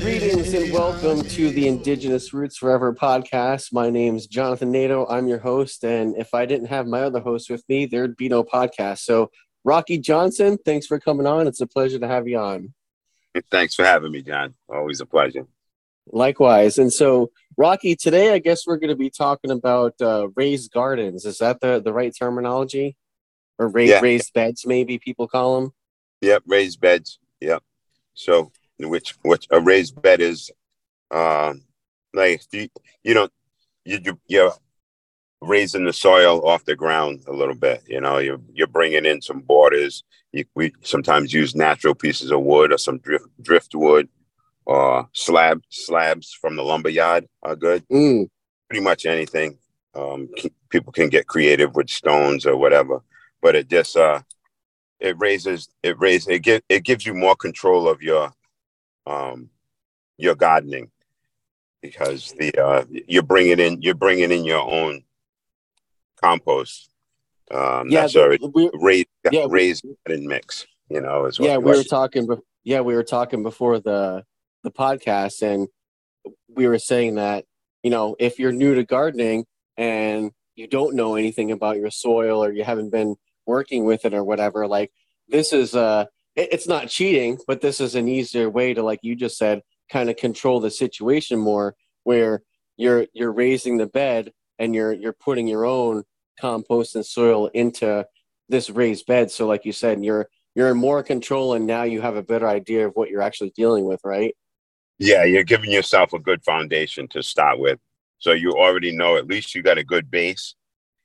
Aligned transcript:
Greetings 0.00 0.54
and 0.54 0.72
welcome 0.72 1.22
to 1.22 1.50
the 1.50 1.66
Indigenous 1.66 2.32
Roots 2.32 2.58
Forever 2.58 2.94
podcast. 2.94 3.72
My 3.72 3.90
name's 3.90 4.28
Jonathan 4.28 4.70
Nato. 4.70 5.06
I'm 5.08 5.26
your 5.26 5.40
host, 5.40 5.82
and 5.84 6.16
if 6.16 6.34
I 6.34 6.46
didn't 6.46 6.68
have 6.68 6.86
my 6.86 7.02
other 7.02 7.18
host 7.18 7.50
with 7.50 7.64
me, 7.68 7.86
there'd 7.86 8.16
be 8.16 8.28
no 8.28 8.44
podcast. 8.44 8.98
So, 8.98 9.32
Rocky 9.64 9.98
Johnson, 9.98 10.56
thanks 10.64 10.86
for 10.86 11.00
coming 11.00 11.26
on. 11.26 11.48
It's 11.48 11.60
a 11.60 11.66
pleasure 11.66 11.98
to 11.98 12.06
have 12.06 12.28
you 12.28 12.38
on. 12.38 12.72
Thanks 13.50 13.74
for 13.74 13.84
having 13.84 14.12
me, 14.12 14.22
John. 14.22 14.54
Always 14.68 15.00
a 15.00 15.06
pleasure. 15.06 15.46
Likewise. 16.12 16.78
And 16.78 16.92
so, 16.92 17.30
Rocky, 17.56 17.96
today 17.96 18.32
I 18.32 18.38
guess 18.38 18.66
we're 18.66 18.76
going 18.76 18.90
to 18.90 18.96
be 18.96 19.10
talking 19.10 19.50
about 19.50 19.94
uh, 20.00 20.28
raised 20.36 20.72
gardens. 20.72 21.24
Is 21.24 21.38
that 21.38 21.60
the, 21.60 21.80
the 21.80 21.92
right 21.92 22.14
terminology? 22.16 22.96
Or 23.58 23.68
ra- 23.68 23.82
Yeah. 23.82 24.00
raised 24.00 24.32
beds, 24.34 24.64
maybe 24.66 24.98
people 24.98 25.26
call 25.26 25.60
them? 25.60 25.72
Yep, 26.20 26.42
raised 26.46 26.80
beds. 26.80 27.18
Yep. 27.40 27.62
So, 28.14 28.52
which 28.78 29.14
which 29.22 29.46
a 29.50 29.60
raised 29.60 30.00
bed 30.00 30.20
is, 30.20 30.50
um, 31.10 31.62
like 32.14 32.42
you 32.52 32.68
you 33.02 33.14
don't 33.14 33.32
you 33.84 33.98
you 34.04 34.20
you're 34.26 34.52
raising 35.40 35.84
the 35.84 35.92
soil 35.92 36.46
off 36.46 36.64
the 36.64 36.76
ground 36.76 37.22
a 37.26 37.32
little 37.32 37.54
bit. 37.54 37.82
You 37.86 38.00
know, 38.00 38.18
you're 38.18 38.40
you're 38.52 38.66
bringing 38.66 39.04
in 39.04 39.20
some 39.22 39.40
borders. 39.40 40.04
You, 40.32 40.44
we 40.54 40.72
sometimes 40.82 41.32
use 41.32 41.54
natural 41.54 41.94
pieces 41.94 42.30
of 42.30 42.42
wood 42.42 42.72
or 42.72 42.78
some 42.78 42.98
drift 42.98 43.26
driftwood 43.42 44.08
or 44.64 45.08
slab 45.12 45.62
slabs 45.70 46.32
from 46.32 46.56
the 46.56 46.62
lumber 46.62 46.88
yard 46.88 47.26
are 47.42 47.56
good. 47.56 47.86
Mm, 47.88 48.28
pretty 48.68 48.82
much 48.82 49.06
anything. 49.06 49.58
Um, 49.94 50.28
c- 50.36 50.52
people 50.68 50.92
can 50.92 51.08
get 51.08 51.26
creative 51.26 51.74
with 51.74 51.88
stones 51.88 52.44
or 52.44 52.56
whatever, 52.56 53.02
but 53.40 53.54
it 53.54 53.68
just 53.68 53.96
uh, 53.96 54.20
it 55.00 55.16
raises 55.18 55.68
it 55.82 55.98
raises 55.98 56.28
it 56.28 56.40
give 56.40 56.62
it 56.68 56.84
gives 56.84 57.06
you 57.06 57.14
more 57.14 57.36
control 57.36 57.88
of 57.88 58.02
your 58.02 58.32
um 59.06 59.50
your 60.16 60.34
gardening 60.34 60.90
because 61.82 62.34
the 62.38 62.52
uh 62.58 62.84
you're 62.90 63.22
bringing 63.22 63.60
in 63.60 63.80
you're 63.82 63.94
bringing 63.94 64.32
in 64.32 64.44
your 64.44 64.62
own 64.68 65.02
compost. 66.22 66.90
Um, 67.50 67.88
yeah, 67.90 68.02
that's 68.02 68.14
the- 68.14 68.22
already 68.22 68.46
we, 68.54 68.70
raised 68.74 69.06
yeah, 69.30 69.46
we- 69.46 69.52
raised 69.52 69.84
and 70.06 70.24
mix. 70.26 70.66
You 70.88 71.00
know, 71.00 71.24
is 71.26 71.38
what 71.40 71.48
yeah 71.48 71.56
we 71.58 71.72
were 71.72 71.82
talking 71.82 72.28
yeah 72.62 72.80
we 72.80 72.94
were 72.94 73.02
talking 73.02 73.42
before 73.42 73.80
the 73.80 74.24
the 74.62 74.70
podcast 74.70 75.42
and 75.42 75.66
we 76.54 76.68
were 76.68 76.78
saying 76.78 77.16
that 77.16 77.44
you 77.82 77.90
know 77.90 78.14
if 78.20 78.38
you're 78.38 78.52
new 78.52 78.74
to 78.76 78.84
gardening 78.84 79.46
and 79.76 80.30
you 80.54 80.66
don't 80.68 80.94
know 80.94 81.16
anything 81.16 81.50
about 81.50 81.76
your 81.76 81.90
soil 81.90 82.42
or 82.42 82.52
you 82.52 82.62
haven't 82.64 82.90
been 82.90 83.16
working 83.46 83.84
with 83.84 84.04
it 84.04 84.14
or 84.14 84.22
whatever 84.24 84.66
like 84.68 84.92
this 85.28 85.52
is 85.52 85.74
uh 85.74 86.04
it- 86.36 86.48
it's 86.52 86.66
not 86.68 86.88
cheating 86.88 87.38
but 87.48 87.60
this 87.60 87.80
is 87.80 87.94
an 87.96 88.06
easier 88.08 88.48
way 88.48 88.72
to 88.74 88.82
like 88.82 89.00
you 89.02 89.14
just 89.16 89.36
said 89.38 89.60
kind 89.90 90.08
of 90.10 90.16
control 90.16 90.60
the 90.60 90.70
situation 90.70 91.38
more 91.38 91.74
where 92.04 92.42
you're 92.76 93.06
you're 93.12 93.32
raising 93.32 93.76
the 93.76 93.86
bed 93.86 94.32
and 94.58 94.74
you're 94.74 94.92
you're 94.92 95.12
putting 95.12 95.46
your 95.48 95.64
own 95.66 96.04
compost 96.40 96.94
and 96.96 97.06
soil 97.06 97.46
into 97.48 98.06
this 98.48 98.70
raised 98.70 99.06
bed 99.06 99.30
so 99.30 99.46
like 99.46 99.64
you 99.64 99.72
said 99.72 100.04
you're 100.04 100.28
you're 100.54 100.70
in 100.70 100.76
more 100.76 101.02
control 101.02 101.54
and 101.54 101.66
now 101.66 101.82
you 101.82 102.00
have 102.00 102.16
a 102.16 102.22
better 102.22 102.48
idea 102.48 102.86
of 102.86 102.92
what 102.94 103.10
you're 103.10 103.22
actually 103.22 103.50
dealing 103.56 103.84
with 103.84 104.00
right 104.04 104.34
Yeah, 104.98 105.24
you're 105.24 105.44
giving 105.44 105.70
yourself 105.70 106.12
a 106.12 106.18
good 106.18 106.42
foundation 106.44 107.08
to 107.08 107.22
start 107.22 107.58
with. 107.58 107.78
So 108.18 108.32
you 108.32 108.52
already 108.52 108.96
know 108.96 109.16
at 109.16 109.26
least 109.26 109.54
you 109.54 109.62
got 109.62 109.78
a 109.78 109.84
good 109.84 110.10
base. 110.10 110.54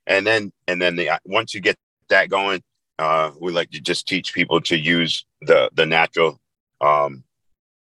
And 0.06 0.26
then 0.26 0.52
and 0.66 0.80
then 0.80 0.96
the 0.96 1.10
once 1.24 1.54
you 1.54 1.60
get 1.60 1.76
that 2.08 2.30
going, 2.30 2.62
uh, 2.98 3.32
we 3.40 3.52
like 3.52 3.70
to 3.70 3.80
just 3.80 4.08
teach 4.08 4.34
people 4.34 4.60
to 4.62 4.76
use 4.78 5.24
the 5.42 5.70
the 5.74 5.86
natural 5.86 6.40
um, 6.80 7.24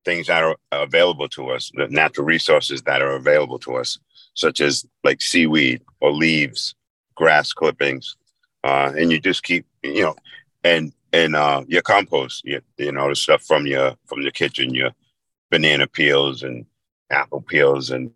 things 0.06 0.28
that 0.28 0.44
are 0.44 0.58
available 0.72 1.30
to 1.30 1.52
us, 1.52 1.72
the 1.76 1.88
natural 1.90 2.26
resources 2.26 2.82
that 2.84 3.02
are 3.02 3.16
available 3.16 3.60
to 3.60 3.76
us, 3.76 4.00
such 4.34 4.62
as 4.62 4.86
like 5.04 5.22
seaweed 5.22 5.82
or 6.02 6.12
leaves, 6.12 6.76
grass 7.16 7.54
clippings, 7.54 8.16
uh, 8.64 8.92
and 8.98 9.12
you 9.12 9.20
just 9.20 9.44
keep 9.44 9.66
you 9.82 10.04
know, 10.04 10.16
and 10.64 10.94
and 11.12 11.36
uh, 11.36 11.64
your 11.68 11.84
compost, 11.84 12.44
you, 12.44 12.60
you 12.78 12.92
know, 12.92 13.08
the 13.08 13.16
stuff 13.16 13.44
from 13.44 13.68
your 13.68 13.96
from 14.08 14.24
the 14.24 14.32
kitchen, 14.32 14.74
your 14.74 14.92
banana 15.52 15.86
peels 15.86 16.42
and 16.42 16.66
apple 17.12 17.42
peels 17.42 17.92
and 17.92 18.12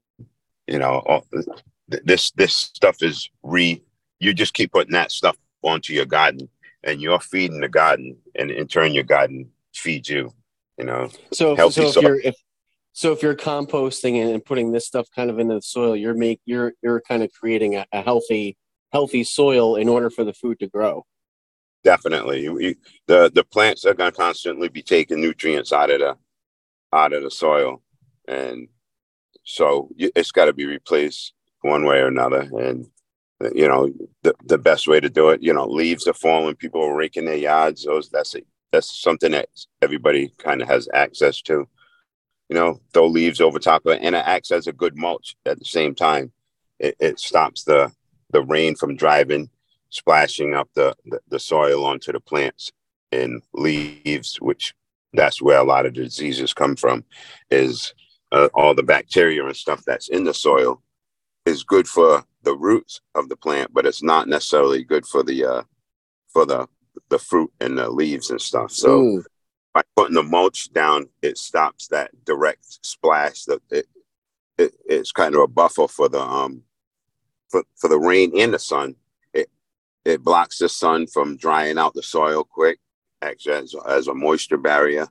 you 0.65 0.79
know 0.79 1.03
all, 1.05 1.23
th- 1.31 2.03
this 2.03 2.31
this 2.31 2.55
stuff 2.55 3.03
is 3.03 3.29
re 3.43 3.79
you 4.19 4.33
just 4.33 4.55
keep 4.55 4.71
putting 4.71 4.93
that 4.93 5.11
stuff 5.11 5.37
onto 5.61 5.93
your 5.93 6.05
garden 6.05 6.49
and 6.83 6.99
you're 6.99 7.19
feeding 7.19 7.61
the 7.61 7.69
garden 7.69 8.17
and 8.35 8.49
in 8.49 8.67
turn 8.67 8.93
your 8.93 9.03
garden 9.03 9.47
feeds 9.75 10.09
you 10.09 10.33
you 10.79 10.85
know 10.85 11.09
so 11.31 11.55
so 11.55 11.67
if 11.67 11.93
soil. 11.93 12.03
you're 12.03 12.19
if 12.21 12.35
so 12.97 13.11
if 13.11 13.21
you're 13.21 13.35
composting 13.35 14.15
and, 14.33 14.43
putting 14.43 14.71
this 14.71 14.87
stuff 14.87 15.07
kind 15.15 15.29
of 15.29 15.37
into 15.37 15.53
the 15.53 15.61
soil 15.61 15.95
you're 15.95 16.15
make 16.15 16.41
you're 16.45 16.73
you're 16.81 17.01
kind 17.01 17.21
of 17.21 17.31
creating 17.31 17.75
a, 17.75 17.85
a 17.91 18.01
healthy 18.01 18.57
healthy 18.91 19.23
soil 19.23 19.75
in 19.75 19.87
order 19.87 20.09
for 20.09 20.23
the 20.23 20.33
food 20.33 20.57
to 20.59 20.67
grow. 20.67 21.05
Definitely. 21.83 22.41
You- 22.41 22.59
you- 22.59 22.75
the 23.05 23.31
the 23.33 23.43
plants 23.43 23.85
are 23.85 23.93
going 23.93 24.11
to 24.11 24.17
constantly 24.17 24.69
be 24.69 24.81
taking 24.81 25.21
nutrients 25.21 25.71
out 25.71 25.91
of 25.91 25.99
the 25.99 26.17
out 26.91 27.13
of 27.13 27.21
the 27.23 27.31
soil. 27.31 27.83
And 28.27 28.67
so 29.43 29.89
it's 29.97 30.31
got 30.31 30.45
to 30.45 30.53
be 30.53 30.65
replaced 30.65 31.33
one 31.61 31.85
way 31.85 31.99
or 31.99 32.07
another. 32.07 32.49
And 32.59 32.87
uh, 33.43 33.49
you 33.53 33.67
know 33.67 33.89
the, 34.23 34.33
the 34.45 34.57
best 34.57 34.87
way 34.87 34.99
to 34.99 35.09
do 35.09 35.29
it 35.29 35.43
you 35.43 35.53
know 35.53 35.67
leaves 35.67 36.07
are 36.07 36.13
falling 36.13 36.55
people 36.55 36.81
are 36.81 36.95
raking 36.95 37.25
their 37.25 37.35
yards. 37.35 37.85
Those 37.85 38.09
that's 38.09 38.33
it 38.33 38.47
that's 38.71 38.99
something 38.99 39.31
that 39.33 39.49
everybody 39.81 40.33
kind 40.39 40.61
of 40.61 40.67
has 40.67 40.89
access 40.93 41.41
to 41.43 41.67
you 42.49 42.55
know 42.55 42.79
throw 42.93 43.07
leaves 43.07 43.41
over 43.41 43.59
top 43.59 43.85
of 43.85 43.93
it 43.93 44.01
and 44.01 44.15
it 44.15 44.23
acts 44.25 44.51
as 44.51 44.67
a 44.67 44.73
good 44.73 44.97
mulch 44.97 45.35
at 45.45 45.59
the 45.59 45.65
same 45.65 45.95
time. 45.95 46.31
It, 46.79 46.95
it 46.99 47.19
stops 47.19 47.63
the 47.63 47.91
the 48.31 48.43
rain 48.43 48.75
from 48.75 48.95
driving 48.95 49.49
splashing 49.89 50.53
up 50.53 50.69
the, 50.75 50.95
the 51.05 51.19
the 51.29 51.39
soil 51.39 51.85
onto 51.85 52.11
the 52.11 52.19
plants 52.19 52.71
and 53.11 53.41
leaves 53.53 54.35
which 54.41 54.73
that's 55.13 55.41
where 55.41 55.59
a 55.59 55.63
lot 55.63 55.85
of 55.85 55.93
diseases 55.93 56.53
come 56.53 56.75
from 56.75 57.05
is 57.49 57.93
uh, 58.33 58.49
all 58.53 58.75
the 58.75 58.83
bacteria 58.83 59.45
and 59.45 59.55
stuff 59.55 59.81
that's 59.87 60.09
in 60.09 60.25
the 60.25 60.33
soil 60.33 60.81
is 61.45 61.63
good 61.63 61.87
for 61.87 62.25
the 62.43 62.53
roots 62.53 62.99
of 63.15 63.29
the 63.29 63.37
plant 63.37 63.73
but 63.73 63.85
it's 63.85 64.03
not 64.03 64.27
necessarily 64.27 64.83
good 64.83 65.05
for 65.05 65.23
the 65.23 65.45
uh 65.45 65.63
for 66.27 66.45
the 66.45 66.67
the 67.09 67.19
fruit 67.19 67.51
and 67.59 67.77
the 67.77 67.89
leaves 67.89 68.29
and 68.29 68.41
stuff. 68.41 68.71
So 68.71 69.01
Mm, 69.01 69.25
by 69.73 69.81
putting 69.95 70.15
the 70.15 70.23
mulch 70.23 70.71
down 70.73 71.07
it 71.21 71.37
stops 71.37 71.87
that 71.87 72.09
direct 72.25 72.85
splash 72.85 73.43
that 73.45 73.61
it, 73.69 73.85
it 74.57 74.73
it's 74.85 75.11
kind 75.11 75.35
of 75.35 75.41
a 75.41 75.47
buffer 75.47 75.87
for 75.87 76.09
the 76.09 76.21
um 76.21 76.63
for, 77.49 77.63
for 77.75 77.87
the 77.89 77.99
rain 77.99 78.31
and 78.37 78.53
the 78.53 78.59
sun. 78.59 78.95
It 79.33 79.49
it 80.05 80.23
blocks 80.23 80.59
the 80.59 80.69
sun 80.69 81.07
from 81.07 81.37
drying 81.37 81.77
out 81.77 81.93
the 81.93 82.03
soil 82.03 82.43
quick 82.43 82.79
acts 83.21 83.47
as, 83.47 83.73
as 83.87 84.07
a 84.07 84.13
moisture 84.13 84.57
barrier 84.57 85.07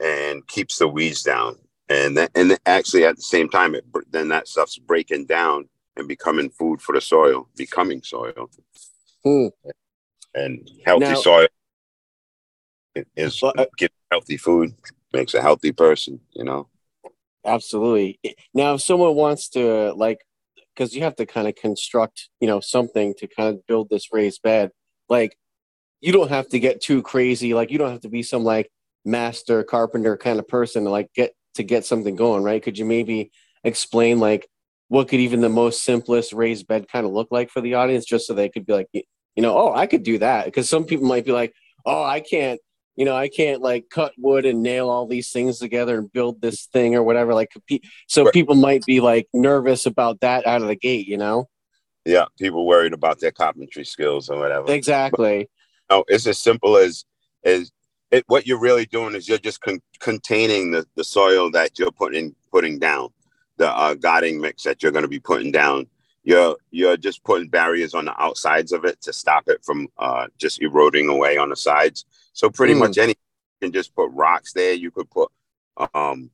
and 0.00 0.46
keeps 0.48 0.78
the 0.78 0.88
weeds 0.88 1.22
down. 1.22 1.56
And 1.88 2.16
that, 2.16 2.30
and 2.34 2.58
actually 2.66 3.04
at 3.04 3.16
the 3.16 3.22
same 3.22 3.48
time 3.48 3.74
it 3.74 3.84
then 4.10 4.28
that 4.28 4.48
stuff's 4.48 4.78
breaking 4.78 5.26
down 5.26 5.68
and 5.96 6.06
becoming 6.08 6.50
food 6.50 6.80
for 6.80 6.94
the 6.94 7.00
soil 7.00 7.48
becoming 7.56 8.02
soil. 8.02 8.50
Mm. 9.24 9.50
and 10.34 10.70
healthy 10.86 11.04
Now- 11.04 11.14
soil 11.14 11.48
is 13.16 13.40
Well, 13.42 13.54
uh, 13.56 13.66
gives 13.76 13.94
healthy 14.10 14.36
food 14.36 14.74
makes 15.12 15.34
a 15.34 15.42
healthy 15.42 15.72
person 15.72 16.20
you 16.32 16.44
know 16.44 16.68
Absolutely. 17.44 18.20
Now, 18.52 18.74
if 18.74 18.82
someone 18.82 19.14
wants 19.14 19.48
to 19.50 19.92
like, 19.92 20.18
because 20.74 20.94
you 20.94 21.02
have 21.02 21.16
to 21.16 21.26
kind 21.26 21.48
of 21.48 21.54
construct, 21.54 22.28
you 22.40 22.46
know, 22.46 22.60
something 22.60 23.14
to 23.18 23.26
kind 23.26 23.54
of 23.54 23.66
build 23.66 23.88
this 23.90 24.12
raised 24.12 24.42
bed. 24.42 24.70
Like, 25.08 25.36
you 26.00 26.12
don't 26.12 26.30
have 26.30 26.48
to 26.50 26.58
get 26.58 26.80
too 26.80 27.02
crazy. 27.02 27.54
Like, 27.54 27.70
you 27.70 27.78
don't 27.78 27.90
have 27.90 28.02
to 28.02 28.08
be 28.08 28.22
some 28.22 28.44
like 28.44 28.70
master 29.04 29.62
carpenter 29.64 30.16
kind 30.16 30.38
of 30.38 30.46
person 30.48 30.84
to 30.84 30.90
like 30.90 31.08
get 31.14 31.32
to 31.54 31.62
get 31.62 31.84
something 31.84 32.16
going, 32.16 32.42
right? 32.42 32.62
Could 32.62 32.78
you 32.78 32.84
maybe 32.84 33.30
explain 33.64 34.20
like 34.20 34.48
what 34.88 35.08
could 35.08 35.20
even 35.20 35.40
the 35.40 35.48
most 35.48 35.84
simplest 35.84 36.32
raised 36.32 36.66
bed 36.66 36.86
kind 36.90 37.06
of 37.06 37.12
look 37.12 37.28
like 37.30 37.50
for 37.50 37.60
the 37.60 37.74
audience, 37.74 38.04
just 38.04 38.26
so 38.26 38.34
they 38.34 38.48
could 38.48 38.66
be 38.66 38.72
like, 38.72 38.88
you 38.92 39.02
know, 39.38 39.56
oh, 39.56 39.72
I 39.74 39.86
could 39.86 40.02
do 40.02 40.18
that. 40.18 40.44
Because 40.44 40.68
some 40.68 40.84
people 40.84 41.06
might 41.06 41.24
be 41.24 41.32
like, 41.32 41.54
oh, 41.86 42.02
I 42.02 42.20
can't 42.20 42.60
you 43.00 43.06
know, 43.06 43.16
I 43.16 43.28
can't 43.28 43.62
like 43.62 43.88
cut 43.88 44.12
wood 44.18 44.44
and 44.44 44.62
nail 44.62 44.90
all 44.90 45.06
these 45.06 45.30
things 45.30 45.58
together 45.58 45.96
and 45.98 46.12
build 46.12 46.42
this 46.42 46.66
thing 46.66 46.94
or 46.94 47.02
whatever. 47.02 47.32
Like, 47.32 47.50
so 48.06 48.24
Right. 48.24 48.34
people 48.34 48.54
might 48.54 48.84
be 48.84 49.00
like 49.00 49.26
nervous 49.32 49.86
about 49.86 50.20
that 50.20 50.46
out 50.46 50.60
of 50.60 50.68
the 50.68 50.76
gate, 50.76 51.08
you 51.08 51.16
know? 51.16 51.48
yeah 52.06 52.24
people 52.38 52.66
worried 52.66 52.94
about 52.94 53.20
their 53.20 53.30
carpentry 53.30 53.84
skills 53.84 54.30
or 54.30 54.38
whatever 54.38 54.72
Exactly. 54.72 55.48
no 55.90 56.02
it's 56.08 56.26
as 56.26 56.38
simple 56.38 56.78
as 56.78 57.04
as 57.44 57.70
it, 58.10 58.24
what 58.26 58.46
you're 58.46 58.58
really 58.58 58.86
doing 58.86 59.14
is 59.14 59.28
you're 59.28 59.36
just 59.36 59.60
con- 59.60 59.82
containing 59.98 60.70
the, 60.70 60.86
the 60.96 61.04
soil 61.04 61.50
that 61.50 61.78
you're 61.78 61.92
putting 61.92 62.34
putting 62.50 62.78
down, 62.78 63.10
the 63.58 63.68
uh, 63.70 63.92
gardening 63.94 64.40
mix 64.40 64.62
that 64.62 64.82
you're 64.82 64.92
going 64.92 65.04
to 65.04 65.08
be 65.08 65.20
putting 65.20 65.52
down. 65.52 65.86
You're 66.22 66.56
you're 66.70 66.96
just 66.96 67.24
putting 67.24 67.48
barriers 67.48 67.94
on 67.94 68.04
the 68.04 68.22
outsides 68.22 68.72
of 68.72 68.84
it 68.84 69.00
to 69.02 69.12
stop 69.12 69.44
it 69.48 69.64
from 69.64 69.88
uh, 69.98 70.26
just 70.38 70.60
eroding 70.60 71.08
away 71.08 71.36
on 71.38 71.48
the 71.48 71.56
sides. 71.56 72.04
So 72.32 72.50
pretty 72.50 72.74
Mm. 72.74 72.78
much 72.80 72.98
any 72.98 73.10
you 73.12 73.66
can 73.68 73.72
just 73.72 73.94
put 73.94 74.10
rocks 74.12 74.52
there. 74.52 74.74
You 74.74 74.90
could 74.90 75.10
put, 75.10 75.30
um, 75.94 76.30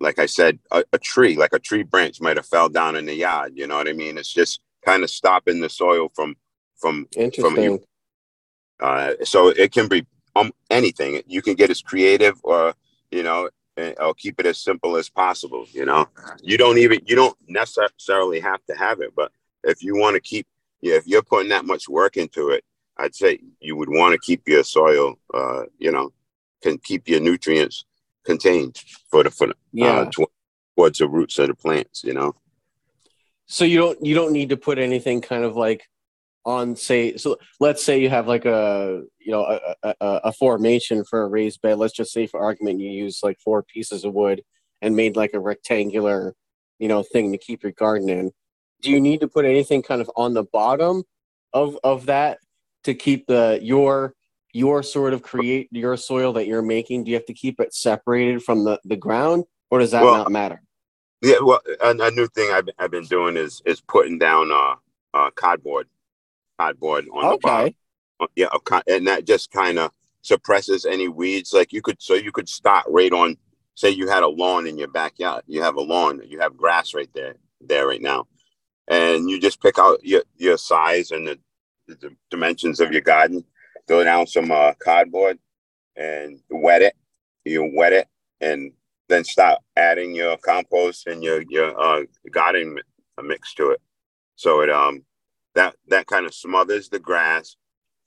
like 0.00 0.18
I 0.18 0.26
said, 0.26 0.58
a, 0.70 0.84
a 0.92 0.98
tree, 0.98 1.36
like 1.36 1.52
a 1.52 1.58
tree 1.58 1.82
branch 1.82 2.20
might 2.20 2.36
have 2.36 2.46
fell 2.46 2.68
down 2.68 2.96
in 2.96 3.06
the 3.06 3.14
yard. 3.14 3.52
You 3.54 3.66
know 3.66 3.76
what 3.76 3.88
I 3.88 3.92
mean? 3.92 4.18
It's 4.18 4.32
just 4.32 4.60
kind 4.84 5.02
of 5.02 5.10
stopping 5.10 5.60
the 5.60 5.68
soil 5.68 6.10
from 6.14 6.36
from 6.76 7.06
Interesting. 7.14 7.80
uh, 8.80 9.12
so 9.24 9.48
it 9.48 9.72
can 9.72 9.86
be 9.88 10.06
um 10.34 10.52
anything. 10.70 11.20
You 11.26 11.42
can 11.42 11.54
get 11.54 11.70
as 11.70 11.82
creative 11.82 12.40
or 12.42 12.74
you 13.10 13.22
know, 13.22 13.50
eh, 13.80 13.94
or 13.98 14.14
keep 14.14 14.38
it 14.40 14.46
as 14.46 14.58
simple 14.58 14.96
as 14.96 15.08
possible. 15.08 15.66
You 15.72 15.86
know, 15.86 16.08
you 16.42 16.56
don't 16.58 16.78
even 16.78 17.00
you 17.06 17.16
don't 17.16 17.36
necessarily 17.48 18.40
have 18.40 18.64
to 18.66 18.74
have 18.76 19.00
it, 19.00 19.12
but 19.16 19.32
if 19.64 19.82
you 19.82 19.96
want 19.96 20.14
to 20.14 20.20
keep, 20.20 20.46
yeah, 20.80 20.94
if 20.94 21.06
you're 21.06 21.22
putting 21.22 21.50
that 21.50 21.64
much 21.64 21.88
work 21.88 22.16
into 22.16 22.50
it, 22.50 22.64
I'd 22.96 23.14
say 23.14 23.40
you 23.60 23.76
would 23.76 23.88
want 23.88 24.12
to 24.12 24.18
keep 24.18 24.42
your 24.46 24.64
soil, 24.64 25.18
uh, 25.34 25.64
you 25.78 25.90
know, 25.92 26.12
can 26.62 26.78
keep 26.78 27.08
your 27.08 27.20
nutrients 27.20 27.84
contained 28.24 28.82
for 29.10 29.22
the 29.24 29.30
for 29.30 29.46
the, 29.48 29.54
Yeah. 29.72 30.00
uh, 30.00 30.10
towards 30.76 30.98
the 30.98 31.08
roots 31.08 31.38
of 31.38 31.48
the 31.48 31.54
plants. 31.54 32.04
You 32.04 32.14
know, 32.14 32.34
So 33.46 33.64
you 33.64 33.78
don't 33.78 34.04
you 34.04 34.14
don't 34.14 34.32
need 34.32 34.50
to 34.50 34.56
put 34.56 34.78
anything 34.78 35.20
kind 35.20 35.44
of 35.44 35.56
like 35.56 35.88
on 36.50 36.76
say 36.76 37.16
so 37.16 37.38
let's 37.60 37.82
say 37.84 38.00
you 38.00 38.10
have 38.10 38.26
like 38.26 38.44
a 38.44 39.02
you 39.18 39.32
know 39.32 39.44
a, 39.44 39.74
a, 39.82 39.94
a- 40.00 40.32
formation 40.32 41.04
for 41.04 41.22
a 41.22 41.28
raised 41.28 41.60
bed. 41.62 41.78
Let's 41.78 41.94
just 41.94 42.12
say 42.12 42.26
for 42.26 42.40
argument 42.40 42.80
you 42.80 42.90
use 42.90 43.20
like 43.22 43.38
four 43.44 43.62
pieces 43.62 44.04
of 44.04 44.14
wood 44.14 44.42
and 44.82 44.96
made 44.96 45.16
like 45.16 45.32
a 45.34 45.40
rectangular 45.40 46.34
you 46.78 46.88
know 46.88 47.02
thing 47.02 47.32
to 47.32 47.38
keep 47.38 47.62
your 47.62 47.72
garden 47.72 48.08
in. 48.08 48.32
Do 48.82 48.90
you 48.90 49.00
need 49.00 49.20
to 49.20 49.28
put 49.28 49.44
anything 49.44 49.82
kind 49.82 50.00
of 50.00 50.10
on 50.16 50.34
the 50.34 50.44
bottom 50.44 51.04
of 51.52 51.78
of 51.84 52.06
that 52.06 52.38
to 52.84 52.94
keep 52.94 53.26
the 53.26 53.58
your 53.62 54.14
your 54.52 54.82
sort 54.82 55.12
of 55.12 55.22
create 55.22 55.68
your 55.70 55.96
soil 55.96 56.32
that 56.32 56.46
you're 56.46 56.62
making 56.62 57.04
do 57.04 57.10
you 57.10 57.16
have 57.16 57.26
to 57.26 57.34
keep 57.34 57.60
it 57.60 57.72
separated 57.72 58.42
from 58.42 58.64
the 58.64 58.80
the 58.84 58.96
ground 58.96 59.44
or 59.70 59.78
does 59.78 59.92
that 59.92 60.02
Well, 60.02 60.14
not 60.14 60.32
matter? 60.32 60.60
yeah. 61.22 61.36
Well, 61.42 61.60
a, 61.80 61.90
a 61.90 62.10
new 62.10 62.26
thing 62.28 62.50
I've 62.52 62.68
I've 62.78 62.90
been 62.90 63.04
doing 63.04 63.36
is 63.36 63.62
is 63.64 63.80
putting 63.80 64.18
down 64.18 64.50
uh, 64.50 64.74
uh 65.14 65.30
cardboard, 65.34 65.86
cardboard 66.60 67.06
on 67.12 67.30
the 67.30 67.38
bottom. 67.38 67.66
okay 67.66 67.76
Uh, 68.20 68.26
yeah 68.36 68.48
and 68.86 69.06
that 69.06 69.26
just 69.26 69.50
kind 69.50 69.78
of 69.78 69.90
suppresses 70.22 70.84
any 70.84 71.08
weeds. 71.08 71.52
Like 71.54 71.72
you 71.72 71.80
could 71.80 72.00
so 72.02 72.14
you 72.14 72.32
could 72.32 72.48
start 72.48 72.84
right 72.88 73.12
on 73.12 73.36
say 73.74 73.90
you 73.90 74.08
had 74.08 74.22
a 74.22 74.28
lawn 74.28 74.66
in 74.66 74.76
your 74.76 74.88
backyard 74.88 75.42
you 75.46 75.62
have 75.62 75.76
a 75.76 75.80
lawn 75.80 76.20
you 76.28 76.38
have 76.40 76.56
grass 76.56 76.92
right 76.92 77.08
there 77.14 77.34
there 77.60 77.86
right 77.86 78.02
now. 78.02 78.26
And 78.88 79.30
you 79.30 79.40
just 79.40 79.62
pick 79.62 79.78
out 79.78 80.04
your 80.04 80.22
your 80.36 80.58
size 80.58 81.10
and 81.12 81.26
the, 81.28 81.38
the 81.88 82.10
dimensions 82.30 82.80
of 82.80 82.92
your 82.92 83.00
garden 83.00 83.44
throw 83.86 84.04
down 84.04 84.26
some 84.26 84.50
uh, 84.50 84.72
cardboard 84.82 85.38
and 85.96 86.40
wet 86.50 86.82
it 86.82 86.94
you 87.44 87.70
wet 87.74 87.92
it 87.92 88.06
and 88.40 88.72
then 89.08 89.24
start 89.24 89.58
adding 89.76 90.14
your 90.14 90.36
compost 90.38 91.06
and 91.06 91.22
your 91.24 91.42
your 91.48 91.78
uh, 91.80 92.02
garden 92.30 92.78
mix 93.22 93.54
to 93.54 93.70
it. 93.70 93.80
So 94.36 94.60
it 94.60 94.70
um 94.70 95.04
that 95.60 95.76
that 95.88 96.06
kind 96.06 96.24
of 96.24 96.32
smothers 96.34 96.88
the 96.88 96.98
grass 96.98 97.56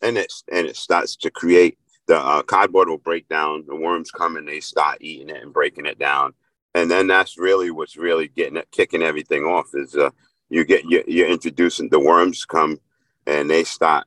and 0.01 0.17
it's 0.17 0.44
and 0.51 0.65
it 0.65 0.75
starts 0.75 1.15
to 1.15 1.29
create 1.29 1.77
the 2.07 2.17
uh, 2.17 2.41
cardboard 2.41 2.89
will 2.89 2.97
break 2.97 3.29
down 3.29 3.63
the 3.67 3.75
worms 3.75 4.09
come 4.09 4.38
and 4.38 4.47
they 4.47 4.59
start 4.59 4.97
eating 5.01 5.29
it 5.29 5.44
and 5.44 5.53
breaking 5.53 5.85
it 5.85 6.00
down 6.00 6.33
and 6.73 6.89
then 6.89 7.05
that's 7.05 7.38
really 7.38 7.69
what's 7.69 7.95
really 7.95 8.27
getting 8.27 8.57
it 8.57 8.67
kicking 8.71 9.03
everything 9.03 9.44
off 9.44 9.67
is 9.75 9.95
uh 9.95 10.09
you 10.50 10.65
get 10.65 10.83
you, 10.85 11.03
you're 11.07 11.27
introducing 11.29 11.89
the 11.89 12.00
worms 12.00 12.44
come 12.44 12.79
and 13.27 13.50
they 13.50 13.63
start 13.63 14.05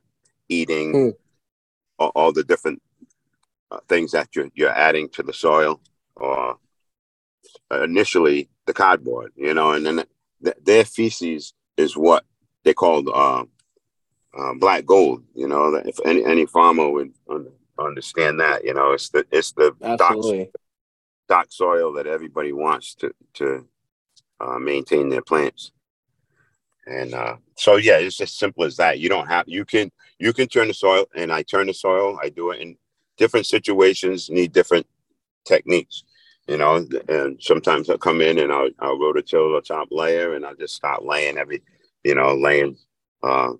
eating 0.49 0.91
Hmm. 0.91 1.09
all, 1.99 2.11
all 2.15 2.31
the 2.33 2.43
different 2.43 2.81
uh, 3.71 3.79
things 3.87 4.11
that 4.11 4.27
you're 4.35 4.49
you're 4.55 4.77
adding 4.87 5.07
to 5.07 5.23
the 5.23 5.33
soil 5.33 5.79
or 6.17 6.57
initially 7.71 8.49
the 8.65 8.73
cardboard 8.73 9.31
you 9.37 9.53
know 9.53 9.71
and 9.71 9.85
then 9.85 10.03
th- 10.43 10.57
their 10.63 10.83
feces 10.83 11.53
is 11.77 11.95
what 11.95 12.25
they 12.67 12.73
call 12.73 13.01
uh, 13.13 13.45
uh, 14.37 14.53
black 14.55 14.85
gold. 14.85 15.23
You 15.33 15.47
know, 15.47 15.73
if 15.75 15.99
any 16.05 16.25
any 16.25 16.45
farmer 16.45 16.89
would 16.89 17.13
un- 17.29 17.51
understand 17.79 18.41
that, 18.41 18.65
you 18.65 18.73
know, 18.73 18.91
it's 18.91 19.09
the 19.09 19.25
it's 19.31 19.53
the 19.53 19.73
dock, 19.79 20.01
absolutely 20.01 20.51
dock 21.29 21.47
soil 21.49 21.93
that 21.93 22.07
everybody 22.07 22.51
wants 22.51 22.93
to 22.95 23.13
to 23.35 23.65
uh, 24.41 24.59
maintain 24.59 25.07
their 25.07 25.21
plants. 25.21 25.71
And 26.85 27.13
uh, 27.13 27.37
so, 27.55 27.77
yeah, 27.77 27.97
it's 27.99 28.19
as 28.21 28.31
simple 28.31 28.65
as 28.65 28.75
that. 28.77 28.99
You 28.99 29.07
don't 29.07 29.27
have 29.27 29.45
you 29.47 29.63
can 29.63 29.89
you 30.19 30.33
can 30.33 30.47
turn 30.49 30.67
the 30.67 30.73
soil, 30.73 31.05
and 31.15 31.31
I 31.31 31.43
turn 31.43 31.67
the 31.67 31.73
soil. 31.73 32.19
I 32.21 32.27
do 32.27 32.51
it 32.51 32.59
in 32.59 32.77
different 33.17 33.45
situations. 33.45 34.29
Need 34.29 34.51
different 34.51 34.87
techniques. 35.45 36.03
You 36.47 36.57
know, 36.57 36.85
and 37.09 37.41
sometimes 37.41 37.89
I'll 37.89 37.97
come 37.97 38.21
in 38.21 38.39
and 38.39 38.53
I'll, 38.53 38.69
I'll 38.79 38.97
rototill 38.97 39.53
the 39.53 39.61
top 39.67 39.89
layer 39.91 40.35
and 40.35 40.45
I'll 40.45 40.55
just 40.55 40.75
start 40.75 41.03
laying 41.03 41.37
every, 41.37 41.61
you 42.03 42.15
know, 42.15 42.33
laying 42.35 42.77
uh, 43.23 43.53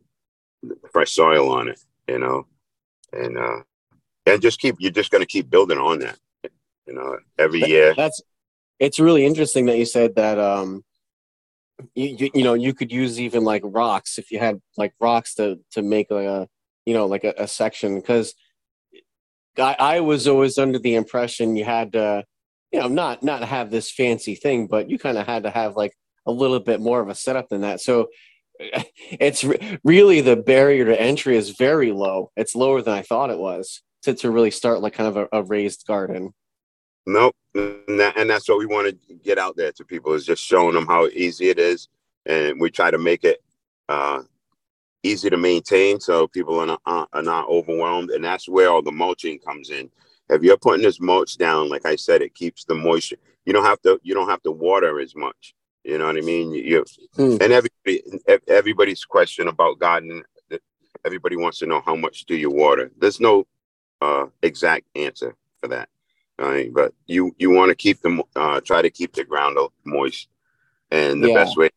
fresh 0.92 1.12
soil 1.12 1.52
on 1.52 1.70
it, 1.70 1.80
you 2.08 2.20
know, 2.20 2.46
and 3.14 3.38
uh, 3.38 3.60
and 4.26 4.42
just 4.42 4.60
keep 4.60 4.76
you're 4.80 4.92
just 4.92 5.12
going 5.12 5.22
to 5.22 5.28
keep 5.28 5.50
building 5.50 5.78
on 5.78 6.00
that, 6.00 6.18
you 6.86 6.94
know, 6.94 7.18
every 7.38 7.62
year. 7.66 7.94
That's 7.96 8.22
it's 8.80 9.00
really 9.00 9.26
interesting 9.26 9.66
that 9.66 9.78
you 9.78 9.86
said 9.86 10.16
that 10.16 10.38
um 10.38 10.84
you, 11.96 12.16
you 12.20 12.30
you 12.34 12.44
know 12.44 12.54
you 12.54 12.74
could 12.74 12.92
use 12.92 13.20
even 13.20 13.44
like 13.44 13.62
rocks 13.66 14.18
if 14.18 14.32
you 14.32 14.40
had 14.40 14.60
like 14.78 14.94
rocks 15.00 15.36
to 15.36 15.60
to 15.72 15.82
make 15.82 16.10
like 16.10 16.26
a 16.26 16.48
you 16.86 16.94
know 16.94 17.06
like 17.06 17.24
a, 17.24 17.34
a 17.38 17.48
section 17.48 17.96
because 17.96 18.34
I, 19.58 19.76
I 19.80 20.00
was 20.00 20.28
always 20.28 20.58
under 20.58 20.80
the 20.80 20.96
impression 20.96 21.56
you 21.56 21.66
had 21.66 21.94
to 21.94 22.24
you 22.72 22.80
know 22.80 22.88
not 22.88 23.24
not 23.24 23.44
have 23.44 23.70
this 23.70 23.92
fancy 23.92 24.36
thing 24.36 24.68
but 24.68 24.90
you 24.90 24.98
kind 24.98 25.18
of 25.18 25.26
had 25.26 25.44
to 25.44 25.50
have 25.50 25.76
like 25.76 25.94
a 26.28 26.32
little 26.32 26.60
bit 26.60 26.80
more 26.80 27.02
of 27.02 27.10
a 27.10 27.16
setup 27.16 27.50
than 27.50 27.62
that 27.62 27.82
so 27.82 28.08
it's 28.60 29.44
re- 29.44 29.80
really 29.84 30.22
the 30.22 30.36
barrier 30.36 30.86
to 30.86 31.02
entry 31.02 31.36
is 31.36 31.52
very 31.52 31.92
low 31.92 32.32
it's 32.36 32.56
lower 32.56 32.82
than 32.82 32.94
i 32.94 33.02
thought 33.02 33.30
it 33.30 33.40
was 33.40 33.82
to, 34.04 34.14
to 34.14 34.30
really 34.30 34.52
start 34.52 34.82
like 34.82 34.94
kind 34.94 35.10
of 35.10 35.18
a, 35.18 35.40
a 35.40 35.44
raised 35.44 35.86
garden 35.88 36.34
Nope, 37.10 37.38
and, 37.56 38.02
that, 38.02 38.18
and 38.18 38.30
that's 38.30 38.50
what 38.50 38.60
we 38.60 38.66
want 38.66 38.90
to 39.08 39.16
get 39.16 39.38
out 39.38 39.56
there 39.56 39.72
to 39.72 39.86
people 39.86 40.12
is 40.12 40.26
just 40.26 40.44
showing 40.44 40.74
them 40.74 40.86
how 40.86 41.08
easy 41.08 41.48
it 41.48 41.58
is, 41.58 41.88
and 42.26 42.60
we 42.60 42.70
try 42.70 42.92
to 42.92 42.98
make 42.98 43.24
it 43.24 43.42
uh, 43.88 44.24
easy 45.04 45.30
to 45.30 45.38
maintain 45.38 46.02
so 46.02 46.28
people 46.28 46.60
are 46.60 46.66
not, 46.66 46.82
are 47.14 47.24
not 47.24 47.48
overwhelmed, 47.48 48.10
and 48.10 48.26
that's 48.26 48.50
where 48.50 48.70
all 48.70 48.82
the 48.82 48.92
mulching 48.92 49.40
comes 49.40 49.70
in. 49.70 49.90
If 50.30 50.44
you're 50.44 50.58
putting 50.58 50.84
this 50.84 51.00
mulch 51.00 51.38
down, 51.38 51.70
like 51.70 51.86
I 51.86 51.96
said, 51.96 52.22
it 52.22 52.36
keeps 52.36 52.66
the 52.66 52.76
moisture. 52.76 53.16
You 53.46 53.54
don't 53.54 53.64
have 53.64 53.82
to 53.84 53.98
you 54.04 54.14
don't 54.14 54.30
have 54.30 54.44
to 54.44 54.52
water 54.52 55.00
as 55.00 55.16
much. 55.16 55.56
You 55.88 55.98
know 55.98 56.08
what 56.08 56.18
I 56.18 56.22
mean? 56.22 56.52
You, 56.52 56.84
Hmm. 57.16 57.38
and 57.40 57.54
everybody 57.54 58.04
everybody's 58.48 59.06
question 59.06 59.48
about 59.48 59.80
gardening. 59.80 60.24
Everybody 61.06 61.38
wants 61.38 61.60
to 61.60 61.66
know 61.66 61.82
how 61.86 61.96
much 61.96 62.26
do 62.26 62.36
you 62.36 62.52
water. 62.52 62.92
There's 63.00 63.22
no 63.22 63.48
uh, 64.02 64.26
exact 64.44 64.86
answer 64.96 65.36
for 65.62 65.70
that. 65.70 65.88
Right, 66.38 66.72
but 66.74 66.94
you 67.08 67.34
you 67.40 67.52
want 67.52 67.70
to 67.70 67.76
keep 67.76 68.02
them 68.02 68.22
uh, 68.36 68.60
try 68.60 68.82
to 68.82 68.90
keep 68.90 69.14
the 69.14 69.24
ground 69.24 69.58
moist, 69.86 70.28
and 70.92 71.24
the 71.24 71.30
Yeah. 71.30 71.36
best 71.36 71.58
way 71.58 71.70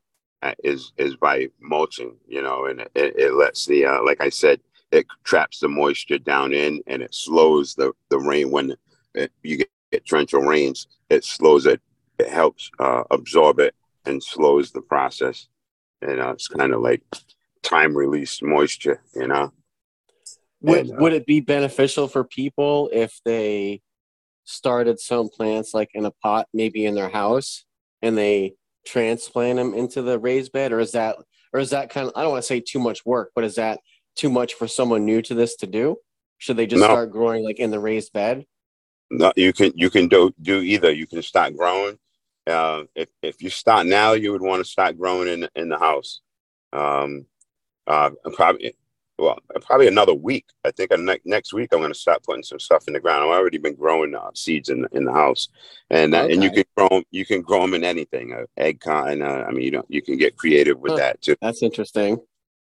is 0.64 0.92
is 0.98 1.14
by 1.16 1.48
mulching. 1.60 2.16
You 2.26 2.42
know, 2.42 2.66
and 2.66 2.80
it, 2.80 2.90
it 3.16 3.34
lets 3.34 3.64
the 3.66 3.86
uh, 3.86 4.02
like 4.02 4.20
I 4.20 4.28
said, 4.28 4.60
it 4.90 5.06
traps 5.22 5.60
the 5.60 5.68
moisture 5.68 6.18
down 6.18 6.52
in, 6.52 6.82
and 6.88 7.00
it 7.00 7.14
slows 7.14 7.74
the 7.74 7.92
the 8.08 8.18
rain 8.18 8.50
when 8.50 8.76
it, 9.14 9.30
you 9.42 9.58
get, 9.58 9.70
get 9.92 10.04
torrential 10.04 10.42
rains. 10.42 10.88
It 11.10 11.24
slows 11.24 11.64
it. 11.64 11.80
It 12.18 12.28
helps 12.28 12.70
uh, 12.80 13.04
absorb 13.10 13.60
it 13.60 13.74
and 14.06 14.22
slows 14.22 14.70
the 14.72 14.82
process. 14.82 15.48
And 16.02 16.20
uh, 16.20 16.30
it's 16.32 16.48
kind 16.48 16.72
of 16.72 16.80
like 16.80 17.02
time 17.62 17.96
released 17.96 18.42
moisture. 18.42 19.02
You 19.14 19.28
know. 19.28 19.52
Would 20.62 20.78
And, 20.78 20.92
uh, 20.92 20.96
would 21.00 21.12
it 21.12 21.26
be 21.26 21.40
beneficial 21.40 22.08
for 22.08 22.24
people 22.24 22.90
if 22.92 23.20
they 23.24 23.80
started 24.44 24.98
some 24.98 25.28
plants 25.28 25.72
like 25.74 25.90
in 25.94 26.04
a 26.04 26.10
pot, 26.10 26.48
maybe 26.52 26.84
in 26.84 26.94
their 26.94 27.08
house, 27.08 27.64
and 28.02 28.16
they 28.16 28.54
transplant 28.86 29.56
them 29.58 29.74
into 29.74 30.02
the 30.02 30.18
raised 30.18 30.52
bed, 30.52 30.72
or 30.72 30.80
is 30.80 30.92
that 30.92 31.16
or 31.52 31.60
is 31.60 31.70
that 31.70 31.90
kind 31.90 32.08
of 32.08 32.12
I 32.16 32.22
don't 32.22 32.32
want 32.32 32.42
to 32.42 32.46
say 32.46 32.60
too 32.60 32.78
much 32.78 33.04
work, 33.04 33.32
but 33.34 33.44
is 33.44 33.56
that 33.56 33.80
too 34.16 34.30
much 34.30 34.54
for 34.54 34.66
someone 34.66 35.04
new 35.04 35.22
to 35.22 35.34
this 35.34 35.56
to 35.56 35.66
do? 35.66 35.96
Should 36.38 36.56
they 36.56 36.66
just 36.66 36.80
No. 36.80 36.86
start 36.86 37.10
growing 37.10 37.44
like 37.44 37.58
in 37.58 37.70
the 37.70 37.80
raised 37.80 38.12
bed? 38.12 38.46
No, 39.10 39.32
you 39.36 39.52
can 39.52 39.72
you 39.74 39.90
can 39.90 40.08
do 40.08 40.32
do 40.40 40.60
either. 40.60 40.90
You 40.90 41.06
can 41.06 41.22
start 41.22 41.56
growing. 41.56 41.98
Uh, 42.50 42.84
if 42.94 43.08
if 43.22 43.42
you 43.42 43.50
start 43.50 43.86
now, 43.86 44.12
you 44.12 44.32
would 44.32 44.42
want 44.42 44.64
to 44.64 44.70
start 44.70 44.98
growing 44.98 45.28
in 45.28 45.48
in 45.56 45.68
the 45.68 45.78
house. 45.78 46.20
Um, 46.72 47.26
uh, 47.86 48.10
probably 48.34 48.74
well, 49.18 49.38
probably 49.62 49.86
another 49.86 50.14
week. 50.14 50.46
I 50.64 50.70
think 50.70 50.90
ne- 50.98 51.20
next 51.24 51.52
week 51.52 51.70
I'm 51.72 51.80
going 51.80 51.92
to 51.92 51.98
start 51.98 52.22
putting 52.22 52.42
some 52.42 52.58
stuff 52.58 52.84
in 52.88 52.94
the 52.94 53.00
ground. 53.00 53.22
I've 53.24 53.28
already 53.38 53.58
been 53.58 53.74
growing 53.74 54.14
uh, 54.14 54.30
seeds 54.34 54.68
in 54.70 54.82
the, 54.82 54.88
in 54.92 55.04
the 55.04 55.12
house, 55.12 55.48
and 55.90 56.14
uh, 56.14 56.26
and 56.30 56.42
you 56.42 56.48
Okay. 56.50 56.64
can 56.64 56.64
grow 56.76 56.88
'em- 56.98 57.04
you 57.10 57.26
can 57.26 57.42
grow 57.42 57.60
them 57.62 57.74
in 57.74 57.84
anything. 57.84 58.32
Uh, 58.32 58.46
egg 58.56 58.80
con. 58.80 59.20
Uh, 59.22 59.44
I 59.46 59.50
mean, 59.50 59.62
you 59.64 59.70
know, 59.72 59.84
you 59.88 60.00
can 60.02 60.16
get 60.16 60.36
creative 60.36 60.78
with 60.78 60.92
Huh. 60.92 60.98
that 60.98 61.22
too. 61.22 61.36
That's 61.42 61.62
interesting. 61.62 62.18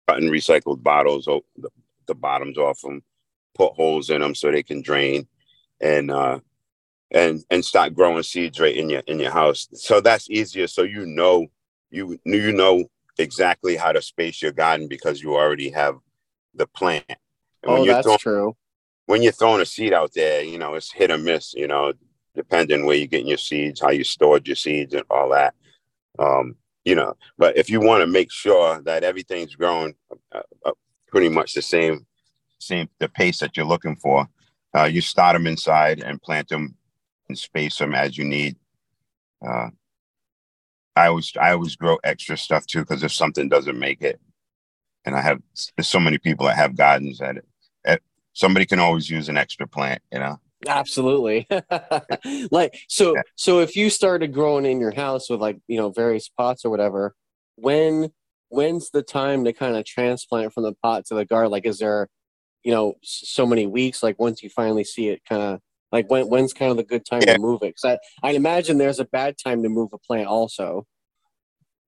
Cutting 0.06 0.30
recycled 0.30 0.82
bottles, 0.82 1.28
oh, 1.28 1.44
the, 1.56 1.68
the 2.06 2.14
bottoms 2.14 2.56
off 2.56 2.80
them, 2.80 3.02
put 3.54 3.74
holes 3.74 4.08
in 4.08 4.22
them 4.22 4.34
so 4.34 4.50
they 4.50 4.62
can 4.62 4.80
drain, 4.80 5.28
and 5.82 6.10
uh, 6.10 6.40
and 7.10 7.44
and 7.50 7.64
start 7.64 7.94
growing 7.94 8.22
seeds 8.22 8.60
right 8.60 8.76
in 8.76 8.90
your 8.90 9.00
in 9.06 9.18
your 9.18 9.30
house. 9.30 9.68
So 9.72 10.00
that's 10.00 10.28
easier. 10.30 10.66
So 10.66 10.82
you 10.82 11.06
know 11.06 11.46
you 11.90 12.18
you 12.24 12.52
know 12.52 12.84
exactly 13.18 13.76
how 13.76 13.92
to 13.92 14.02
space 14.02 14.42
your 14.42 14.52
garden 14.52 14.88
because 14.88 15.22
you 15.22 15.34
already 15.34 15.70
have 15.70 15.96
the 16.54 16.66
plant. 16.66 17.04
And 17.08 17.18
Oh, 17.66 17.84
that's 17.84 18.04
throwing, 18.04 18.18
true. 18.18 18.56
when 19.06 19.22
you're 19.22 19.32
throwing 19.32 19.60
a 19.60 19.66
seed 19.66 19.92
out 19.92 20.12
there, 20.14 20.42
you 20.42 20.58
know 20.58 20.74
it's 20.74 20.92
hit 20.92 21.10
or 21.10 21.18
miss. 21.18 21.54
You 21.54 21.66
know, 21.68 21.92
depending 22.34 22.84
where 22.84 22.96
you're 22.96 23.06
getting 23.06 23.28
your 23.28 23.38
seeds, 23.38 23.80
how 23.80 23.90
you 23.90 24.04
stored 24.04 24.46
your 24.46 24.56
seeds, 24.56 24.94
and 24.94 25.04
all 25.10 25.30
that. 25.30 25.54
Um, 26.18 26.56
you 26.84 26.94
know, 26.94 27.14
but 27.36 27.56
if 27.56 27.68
you 27.68 27.80
want 27.80 28.02
to 28.02 28.06
make 28.06 28.30
sure 28.30 28.80
that 28.82 29.02
everything's 29.04 29.54
growing 29.54 29.94
uh, 30.32 30.40
uh, 30.64 30.72
pretty 31.08 31.28
much 31.28 31.52
the 31.52 31.62
same, 31.62 32.06
same 32.58 32.88
the 32.98 33.08
pace 33.08 33.40
that 33.40 33.56
you're 33.56 33.66
looking 33.66 33.96
for, 33.96 34.26
uh, 34.76 34.84
you 34.84 35.00
start 35.00 35.34
them 35.34 35.46
inside 35.46 36.00
and 36.02 36.22
plant 36.22 36.48
them 36.48 36.74
and 37.28 37.38
space 37.38 37.78
them 37.78 37.94
as 37.94 38.16
you 38.16 38.24
need. 38.24 38.56
Uh, 39.46 39.68
I 40.96 41.06
always 41.08 41.32
I 41.40 41.52
always 41.52 41.76
grow 41.76 41.98
extra 42.02 42.36
stuff 42.36 42.66
too 42.66 42.80
because 42.80 43.02
if 43.04 43.12
something 43.12 43.48
doesn't 43.48 43.78
make 43.78 44.02
it, 44.02 44.20
and 45.04 45.14
I 45.14 45.20
have 45.20 45.40
there's 45.76 45.88
so 45.88 46.00
many 46.00 46.18
people 46.18 46.46
that 46.46 46.56
have 46.56 46.76
gardens 46.76 47.18
that 47.18 47.36
it, 47.84 48.02
somebody 48.32 48.66
can 48.66 48.78
always 48.78 49.08
use 49.08 49.28
an 49.28 49.36
extra 49.36 49.66
plant, 49.66 50.02
you 50.12 50.18
know. 50.18 50.40
Absolutely. 50.66 51.46
like 52.50 52.76
so 52.88 53.14
Yeah. 53.14 53.22
so 53.36 53.60
if 53.60 53.76
you 53.76 53.90
started 53.90 54.32
growing 54.32 54.66
in 54.66 54.80
your 54.80 54.94
house 54.94 55.30
with 55.30 55.40
like, 55.40 55.58
you 55.68 55.76
know, 55.76 55.90
various 55.90 56.28
pots 56.28 56.64
or 56.64 56.70
whatever, 56.70 57.14
when 57.56 58.10
when's 58.48 58.90
the 58.90 59.02
time 59.02 59.44
to 59.44 59.52
kind 59.52 59.76
of 59.76 59.84
transplant 59.84 60.52
from 60.52 60.64
the 60.64 60.74
pot 60.82 61.06
to 61.06 61.14
the 61.14 61.24
garden? 61.24 61.52
Like 61.52 61.66
is 61.66 61.78
there, 61.78 62.08
you 62.64 62.72
know, 62.72 62.94
so 63.02 63.46
many 63.46 63.66
weeks 63.66 64.02
like 64.02 64.18
once 64.18 64.42
you 64.42 64.50
finally 64.50 64.84
see 64.84 65.08
it 65.08 65.22
kind 65.28 65.42
of 65.42 65.60
like 65.92 66.10
when 66.10 66.28
when's 66.28 66.52
kind 66.52 66.70
of 66.70 66.76
the 66.76 66.84
good 66.84 67.04
time 67.06 67.22
Yeah. 67.26 67.34
to 67.34 67.38
move 67.40 67.62
it? 67.62 67.74
Cuz 67.76 67.84
I 67.84 67.98
I'd 68.22 68.34
imagine 68.36 68.78
there's 68.78 69.00
a 69.00 69.04
bad 69.04 69.36
time 69.42 69.62
to 69.62 69.68
move 69.68 69.90
a 69.92 69.98
plant 69.98 70.26
also. 70.28 70.86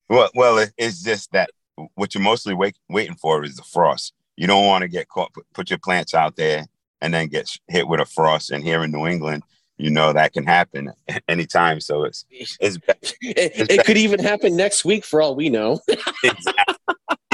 Well, 0.08 0.30
well, 0.34 0.58
it, 0.58 0.72
it's 0.76 1.02
just 1.02 1.30
that 1.32 1.50
what 1.94 2.14
you're 2.14 2.22
mostly 2.22 2.52
wait, 2.54 2.76
waiting 2.88 3.14
for 3.16 3.44
is 3.44 3.56
the 3.56 3.62
frost. 3.62 4.12
You 4.36 4.46
don't 4.46 4.66
want 4.66 4.82
to 4.82 4.88
get 4.88 5.08
caught. 5.08 5.32
Put, 5.32 5.46
put 5.54 5.70
your 5.70 5.78
plants 5.78 6.14
out 6.14 6.36
there 6.36 6.66
and 7.00 7.14
then 7.14 7.28
get 7.28 7.48
hit 7.68 7.86
with 7.86 8.00
a 8.00 8.04
frost. 8.04 8.50
And 8.50 8.64
here 8.64 8.82
in 8.82 8.90
New 8.90 9.06
England, 9.06 9.44
you 9.78 9.88
know 9.90 10.12
that 10.12 10.32
can 10.32 10.44
happen 10.44 10.92
anytime. 11.28 11.80
So 11.80 12.04
it's 12.04 12.24
it's 12.60 12.78
best. 12.78 13.16
It, 13.22 13.70
it 13.70 13.84
could 13.86 13.96
even 13.96 14.18
happen 14.20 14.56
next 14.56 14.84
week 14.84 15.04
for 15.04 15.22
all 15.22 15.34
we 15.36 15.48
know. 15.48 15.78
exactly. 16.24 16.74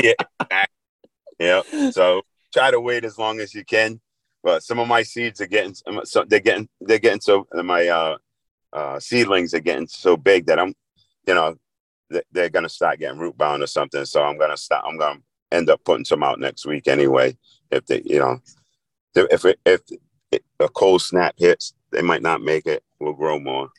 yeah, 0.02 0.12
exactly. 0.40 0.74
yeah. 1.38 1.90
So 1.90 2.22
try 2.52 2.70
to 2.70 2.80
wait 2.80 3.04
as 3.04 3.18
long 3.18 3.40
as 3.40 3.54
you 3.54 3.64
can. 3.64 4.00
But 4.46 4.62
some 4.62 4.78
of 4.78 4.86
my 4.86 5.02
seeds 5.02 5.40
are 5.40 5.48
getting 5.48 5.74
so 6.04 6.24
they're 6.24 6.38
getting 6.38 6.68
they're 6.80 7.00
getting 7.00 7.20
so 7.20 7.48
my 7.52 7.88
uh, 7.88 8.16
uh, 8.72 9.00
seedlings 9.00 9.52
are 9.54 9.58
getting 9.58 9.88
so 9.88 10.16
big 10.16 10.46
that 10.46 10.60
I'm, 10.60 10.72
you 11.26 11.34
know, 11.34 11.56
they- 12.10 12.22
they're 12.30 12.48
gonna 12.48 12.68
start 12.68 13.00
getting 13.00 13.18
root 13.18 13.36
bound 13.36 13.64
or 13.64 13.66
something. 13.66 14.04
So 14.04 14.22
I'm 14.22 14.38
gonna 14.38 14.56
start. 14.56 14.84
I'm 14.86 14.98
gonna 14.98 15.18
end 15.50 15.68
up 15.68 15.82
putting 15.84 16.04
some 16.04 16.22
out 16.22 16.38
next 16.38 16.64
week 16.64 16.86
anyway. 16.86 17.36
If 17.72 17.86
they, 17.86 18.02
you 18.04 18.20
know, 18.20 18.38
if 19.16 19.44
if, 19.64 19.80
if 20.30 20.40
a 20.60 20.68
cold 20.68 21.02
snap 21.02 21.34
hits, 21.36 21.74
they 21.90 22.02
might 22.02 22.22
not 22.22 22.40
make 22.40 22.66
it. 22.66 22.84
We'll 23.00 23.14
grow 23.14 23.40
more. 23.40 23.70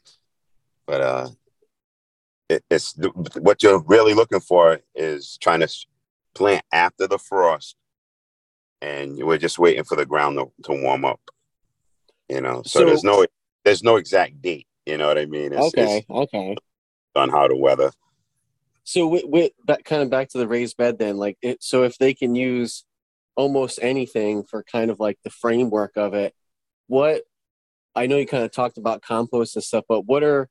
But 0.85 0.99
uh, 0.99 1.29
it, 2.49 2.65
it's 2.69 2.93
what 3.39 3.63
you're 3.63 3.79
really 3.83 4.13
looking 4.13 4.41
for 4.41 4.81
is 4.93 5.37
trying 5.41 5.61
to 5.61 5.69
plant 6.35 6.65
after 6.73 7.07
the 7.07 7.17
frost, 7.19 7.77
and 8.81 9.17
we're 9.17 9.37
just 9.37 9.59
waiting 9.59 9.83
for 9.83 9.95
the 9.95 10.05
ground 10.05 10.37
to, 10.37 10.51
to 10.63 10.81
warm 10.81 11.05
up. 11.05 11.19
You 12.29 12.41
know, 12.41 12.63
so, 12.65 12.79
So- 12.79 12.85
there's 12.85 13.03
no 13.03 13.25
there's 13.63 13.83
no 13.83 13.97
exact 13.97 14.41
date. 14.41 14.67
You 14.85 14.97
know 14.97 15.07
what 15.07 15.17
I 15.17 15.25
mean? 15.25 15.51
It's, 15.51 15.67
okay, 15.67 15.97
it's 15.97 16.09
okay. 16.09 16.55
on 17.15 17.29
how 17.29 17.47
the 17.49 17.57
weather. 17.57 17.91
So 18.85 19.05
with, 19.07 19.25
with 19.25 19.51
that 19.65 19.83
kind 19.83 20.01
of 20.01 20.09
back 20.09 20.29
to 20.29 20.37
the 20.37 20.47
raised 20.47 20.77
bed 20.77 20.97
then, 20.97 21.17
like 21.17 21.37
it, 21.41 21.61
so 21.61 21.83
if 21.83 21.97
they 21.97 22.13
can 22.13 22.35
use 22.35 22.85
almost 23.35 23.79
anything 23.81 24.43
for 24.43 24.63
kind 24.63 24.89
of 24.89 25.01
like 25.01 25.19
the 25.25 25.29
framework 25.29 25.97
of 25.97 26.13
it, 26.13 26.33
what 26.87 27.23
I 27.95 28.07
know 28.07 28.15
you 28.15 28.25
kind 28.25 28.45
of 28.45 28.51
talked 28.51 28.77
about 28.77 29.01
compost 29.01 29.57
and 29.57 29.63
stuff, 29.63 29.83
but 29.89 30.05
what 30.05 30.23
are 30.23 30.47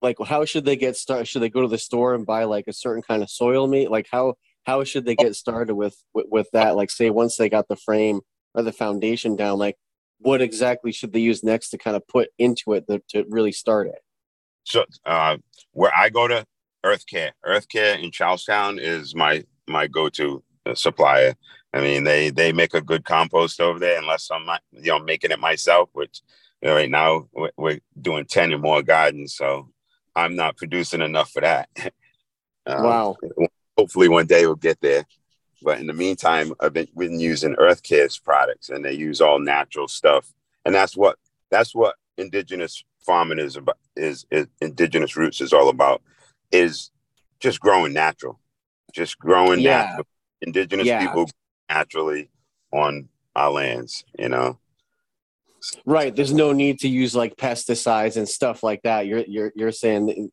like 0.00 0.16
how 0.24 0.46
should 0.46 0.64
they 0.64 0.76
get 0.76 0.96
started? 0.96 1.26
Should 1.26 1.42
they 1.42 1.50
go 1.50 1.60
to 1.60 1.68
the 1.68 1.76
store 1.76 2.14
and 2.14 2.24
buy 2.24 2.44
like 2.44 2.68
a 2.68 2.72
certain 2.72 3.02
kind 3.02 3.22
of 3.22 3.28
soil 3.28 3.66
meat? 3.66 3.90
Like 3.90 4.06
how 4.10 4.36
how 4.64 4.84
should 4.84 5.04
they 5.04 5.14
get 5.14 5.34
started 5.36 5.74
with 5.74 5.96
with, 6.12 6.26
with 6.30 6.48
that? 6.52 6.76
Like 6.76 6.90
say 6.90 7.10
once 7.10 7.36
they 7.36 7.48
got 7.48 7.68
the 7.68 7.76
frame 7.76 8.20
or 8.54 8.62
the 8.62 8.72
foundation 8.72 9.36
down, 9.36 9.58
like 9.58 9.76
what 10.18 10.40
exactly 10.40 10.92
should 10.92 11.12
they 11.12 11.20
use 11.20 11.44
next 11.44 11.70
to 11.70 11.78
kind 11.78 11.96
of 11.96 12.06
put 12.08 12.30
into 12.38 12.72
it 12.72 12.86
to, 12.88 13.02
to 13.10 13.24
really 13.28 13.52
start 13.52 13.88
it? 13.88 13.98
So 14.64 14.84
uh, 15.04 15.36
where 15.72 15.92
I 15.94 16.08
go 16.08 16.26
to 16.26 16.46
Earth 16.82 17.06
Care, 17.06 17.32
Earth 17.44 17.68
Care 17.68 17.96
in 17.98 18.10
Charlestown 18.10 18.78
is 18.78 19.14
my 19.14 19.44
my 19.66 19.86
go 19.86 20.08
to 20.10 20.42
supplier. 20.74 21.34
I 21.72 21.80
mean, 21.80 22.04
they 22.04 22.30
they 22.30 22.52
make 22.52 22.74
a 22.74 22.80
good 22.80 23.04
compost 23.04 23.60
over 23.60 23.78
there. 23.78 23.98
Unless 23.98 24.30
I'm 24.30 24.46
not, 24.46 24.62
you 24.72 24.92
know, 24.92 24.98
making 24.98 25.30
it 25.30 25.40
myself, 25.40 25.90
which 25.92 26.22
you 26.62 26.68
know, 26.68 26.74
right 26.74 26.90
now 26.90 27.28
we're, 27.32 27.50
we're 27.56 27.80
doing 28.00 28.24
ten 28.24 28.52
or 28.52 28.58
more 28.58 28.82
gardens, 28.82 29.34
so 29.34 29.68
I'm 30.16 30.36
not 30.36 30.56
producing 30.56 31.02
enough 31.02 31.30
for 31.30 31.42
that. 31.42 31.68
Um, 32.66 32.82
Wow. 32.82 33.16
Hopefully, 33.76 34.08
one 34.08 34.26
day 34.26 34.46
we'll 34.46 34.54
get 34.54 34.80
there. 34.80 35.04
But 35.62 35.80
in 35.80 35.86
the 35.86 35.92
meantime, 35.92 36.52
I've 36.60 36.72
been, 36.72 36.88
been 36.96 37.18
using 37.18 37.54
Earth 37.58 37.82
Care's 37.82 38.18
products, 38.18 38.68
and 38.68 38.84
they 38.84 38.92
use 38.92 39.20
all 39.20 39.38
natural 39.38 39.88
stuff, 39.88 40.32
and 40.64 40.74
that's 40.74 40.96
what 40.96 41.18
that's 41.50 41.74
what 41.74 41.96
indigenous 42.18 42.84
farming 43.04 43.38
is 43.38 43.56
about. 43.56 43.78
Is, 43.96 44.26
is 44.30 44.46
indigenous 44.60 45.16
roots 45.16 45.40
is 45.40 45.52
all 45.52 45.68
about 45.68 46.02
is 46.52 46.90
just 47.40 47.60
growing 47.60 47.92
natural, 47.92 48.38
just 48.92 49.18
growing 49.18 49.60
Yeah. 49.60 49.84
natural. 49.84 50.06
Indigenous 50.42 50.86
Yeah. 50.86 51.06
people 51.06 51.30
naturally 51.68 52.30
on 52.72 53.08
our 53.34 53.50
lands, 53.50 54.04
you 54.18 54.28
know. 54.28 54.58
Right. 55.86 56.14
There's 56.14 56.32
no 56.32 56.52
need 56.52 56.80
to 56.80 56.88
use 56.88 57.16
like 57.16 57.36
pesticides 57.36 58.16
and 58.16 58.28
stuff 58.28 58.62
like 58.62 58.82
that. 58.82 59.06
You're 59.06 59.24
you're 59.26 59.52
you're 59.56 59.72
saying 59.72 60.06
that 60.06 60.30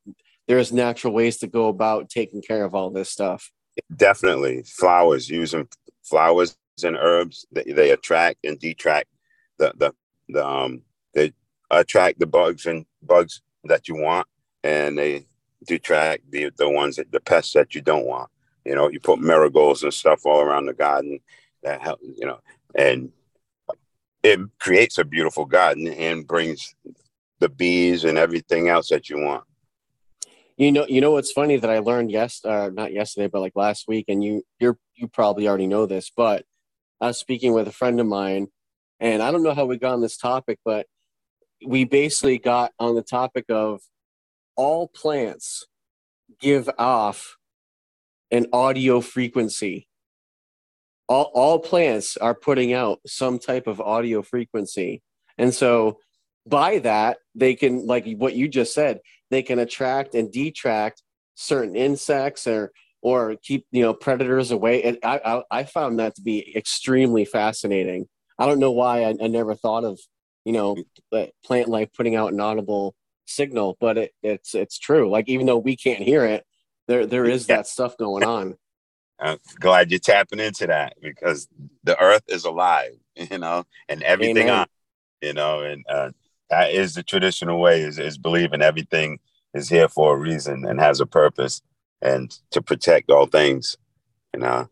there's 0.48 0.72
natural 0.72 1.14
ways 1.14 1.38
to 1.38 1.48
go 1.48 1.68
about 1.68 2.10
taking 2.10 2.42
care 2.42 2.64
of 2.64 2.76
all 2.76 2.90
this 2.90 3.10
stuff. 3.10 3.52
Definitely 3.96 4.64
flowers, 4.64 5.30
using 5.30 5.68
flowers 6.04 6.58
and 6.84 6.98
herbs 6.98 7.46
that 7.52 7.66
they 7.76 7.92
attract 7.92 8.40
and 8.44 8.60
detract 8.60 9.08
the 9.58 9.74
the 9.78 9.94
the 10.30 10.46
um 10.46 10.82
they 11.14 11.32
attract 11.70 12.20
the 12.20 12.26
bugs 12.26 12.66
and 12.66 12.86
bugs 13.02 13.42
that 13.66 13.88
you 13.88 13.96
want, 13.96 14.28
and 14.64 14.98
they 14.98 15.26
detract 15.68 16.30
the 16.32 16.52
the 16.58 16.70
ones 16.70 16.96
that 16.96 17.12
the 17.12 17.20
pests 17.20 17.54
that 17.54 17.76
you 17.76 17.82
don't 17.82 18.06
want. 18.06 18.30
You 18.66 18.76
know, 18.76 18.90
you 18.90 19.00
put 19.00 19.20
marigolds 19.20 19.84
and 19.84 19.94
stuff 19.94 20.26
all 20.26 20.42
around 20.42 20.66
the 20.66 20.74
garden 20.74 21.20
that 21.64 21.82
help. 21.82 22.00
You 22.02 22.26
know, 22.26 22.40
and 22.76 23.12
it 24.24 24.40
creates 24.60 24.98
a 24.98 25.04
beautiful 25.04 25.46
garden 25.46 25.88
and 25.88 26.28
brings 26.28 26.76
the 27.40 27.50
bees 27.50 28.04
and 28.04 28.18
everything 28.18 28.70
else 28.70 28.90
that 28.90 29.10
you 29.10 29.20
want. 29.20 29.44
You 30.62 30.72
know, 30.72 30.86
you 30.88 31.02
know 31.02 31.10
what's 31.10 31.32
funny 31.32 31.58
that 31.58 31.72
I 31.72 31.80
learned 31.80 32.12
yes, 32.12 32.46
uh, 32.46 32.70
not 32.72 32.94
yesterday, 32.94 33.26
but 33.26 33.42
like 33.42 33.54
last 33.56 33.88
week, 33.88 34.06
and 34.10 34.24
you 34.24 34.44
you're 34.60 34.78
you 34.94 35.08
probably 35.08 35.48
already 35.48 35.66
know 35.66 35.88
this, 35.88 36.12
but 36.16 36.46
I 37.02 37.08
was 37.08 37.18
speaking 37.18 37.54
with 37.54 37.68
a 37.68 37.72
friend 37.72 38.00
of 38.00 38.06
mine, 38.06 38.46
and 39.00 39.24
I 39.24 39.32
don't 39.32 39.42
know 39.42 39.56
how 39.56 39.66
we 39.66 39.80
got 39.80 39.94
on 39.94 40.02
this 40.02 40.18
topic, 40.18 40.60
but 40.64 40.86
we 41.66 41.84
basically 41.84 42.38
got 42.38 42.74
on 42.78 42.94
the 42.94 43.02
topic 43.02 43.46
of 43.50 43.82
all 44.56 44.88
plants 44.88 45.66
give 46.40 46.70
off 46.78 47.38
an 48.30 48.46
audio 48.54 49.02
frequency. 49.02 49.88
All, 51.10 51.32
all 51.34 51.58
plants 51.58 52.18
are 52.18 52.36
putting 52.36 52.72
out 52.72 53.00
some 53.08 53.40
type 53.40 53.66
of 53.66 53.82
audio 53.82 54.22
frequency. 54.22 55.02
And 55.40 55.56
so 55.56 55.98
by 56.46 56.78
that, 56.80 57.18
they 57.34 57.56
can, 57.56 57.88
like 57.88 58.06
what 58.18 58.36
you 58.36 58.48
just 58.48 58.76
said, 58.76 59.00
they 59.32 59.42
can 59.42 59.58
attract 59.58 60.14
and 60.14 60.32
detract 60.32 61.02
certain 61.34 61.76
insects 61.76 62.46
or 62.46 62.72
or 63.02 63.36
keep 63.42 63.66
you 63.72 63.82
know 63.82 63.94
predators 63.94 64.52
away. 64.52 64.84
And 64.84 65.00
I 65.04 65.20
I, 65.26 65.60
I 65.60 65.64
found 65.64 66.00
that 66.00 66.16
to 66.16 66.22
be 66.22 66.56
extremely 66.56 67.26
fascinating. 67.26 68.08
I 68.38 68.46
don't 68.46 68.60
know 68.60 68.72
why 68.72 69.06
I, 69.06 69.16
I 69.22 69.28
never 69.28 69.56
thought 69.56 69.86
of 69.86 70.00
you 70.46 70.54
know 70.54 70.76
plant 71.44 71.70
life 71.70 71.90
putting 71.96 72.16
out 72.16 72.34
an 72.34 72.40
audible 72.40 72.94
signal, 73.26 73.78
but 73.80 73.98
it, 73.98 74.12
it's 74.22 74.54
it's 74.54 74.78
true. 74.78 75.10
Like 75.10 75.28
even 75.30 75.48
though 75.48 75.58
we 75.58 75.76
can't 75.76 76.04
hear 76.04 76.26
it, 76.26 76.46
there 76.88 77.08
there 77.08 77.26
is 77.26 77.48
that 77.48 77.66
stuff 77.66 77.98
going 77.98 78.24
on. 78.24 78.56
I'm 79.20 79.38
glad 79.60 79.92
you're 79.92 80.00
tapping 80.00 80.40
into 80.40 80.66
that 80.68 80.94
because 81.00 81.48
the 81.84 82.00
earth 82.02 82.24
is 82.28 82.44
alive, 82.44 82.94
you 83.16 83.38
know, 83.38 83.66
and 83.88 84.02
everything 84.04 84.50
Amen. 84.50 84.60
on, 84.62 84.68
you 85.22 85.34
know, 85.34 85.62
and 85.62 85.86
uh, 85.88 86.10
that 86.52 86.72
is 86.72 86.94
the 86.94 87.02
traditional 87.04 87.60
way 87.60 87.82
is, 87.82 87.98
is 87.98 88.18
believing 88.20 88.62
everything 88.62 89.20
is 89.56 89.70
here 89.70 89.90
for 89.90 90.14
a 90.14 90.18
reason 90.20 90.66
and 90.66 90.80
has 90.80 91.00
a 91.00 91.06
purpose 91.08 91.62
and 92.02 92.38
to 92.52 92.62
protect 92.62 93.10
all 93.10 93.26
things, 93.26 93.78
you 94.34 94.40
know. 94.42 94.70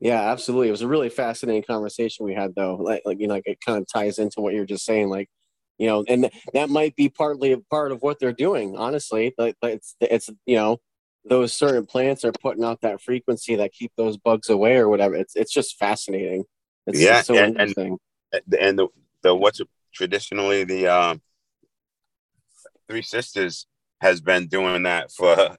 Yeah, 0.00 0.30
absolutely. 0.30 0.68
It 0.68 0.72
was 0.72 0.82
a 0.82 0.88
really 0.88 1.08
fascinating 1.08 1.64
conversation 1.64 2.24
we 2.24 2.34
had, 2.34 2.54
though. 2.54 2.76
Like, 2.76 3.02
like 3.04 3.18
you 3.20 3.26
know, 3.26 3.34
like 3.34 3.46
it 3.46 3.58
kind 3.60 3.78
of 3.78 3.86
ties 3.92 4.18
into 4.18 4.40
what 4.40 4.54
you're 4.54 4.64
just 4.64 4.84
saying, 4.84 5.08
like, 5.08 5.28
you 5.76 5.86
know, 5.88 6.04
and 6.08 6.30
that 6.54 6.70
might 6.70 6.94
be 6.96 7.08
partly 7.08 7.52
a 7.52 7.58
part 7.58 7.90
of 7.92 8.00
what 8.02 8.18
they're 8.20 8.32
doing. 8.32 8.76
Honestly, 8.76 9.34
it's 9.62 9.96
it's 10.00 10.30
you 10.46 10.54
know, 10.56 10.78
those 11.24 11.52
certain 11.52 11.84
plants 11.86 12.24
are 12.24 12.32
putting 12.32 12.62
out 12.64 12.80
that 12.82 13.00
frequency 13.00 13.56
that 13.56 13.72
keep 13.72 13.90
those 13.96 14.16
bugs 14.16 14.48
away 14.48 14.76
or 14.76 14.88
whatever. 14.88 15.16
It's 15.16 15.34
it's 15.34 15.52
just 15.52 15.76
fascinating. 15.78 16.44
It's, 16.86 17.00
Yeah, 17.00 17.22
so 17.22 17.34
and- 17.34 17.58
and- 17.58 17.68
interesting. 17.70 17.98
And 18.60 18.78
the, 18.78 18.88
the 19.22 19.34
what's 19.34 19.60
traditionally 19.98 20.62
the 20.62 20.86
um, 20.86 21.20
Three 22.88 23.02
Sisters 23.02 23.66
has 24.00 24.20
been 24.20 24.46
doing 24.46 24.84
that 24.84 25.10
for 25.10 25.56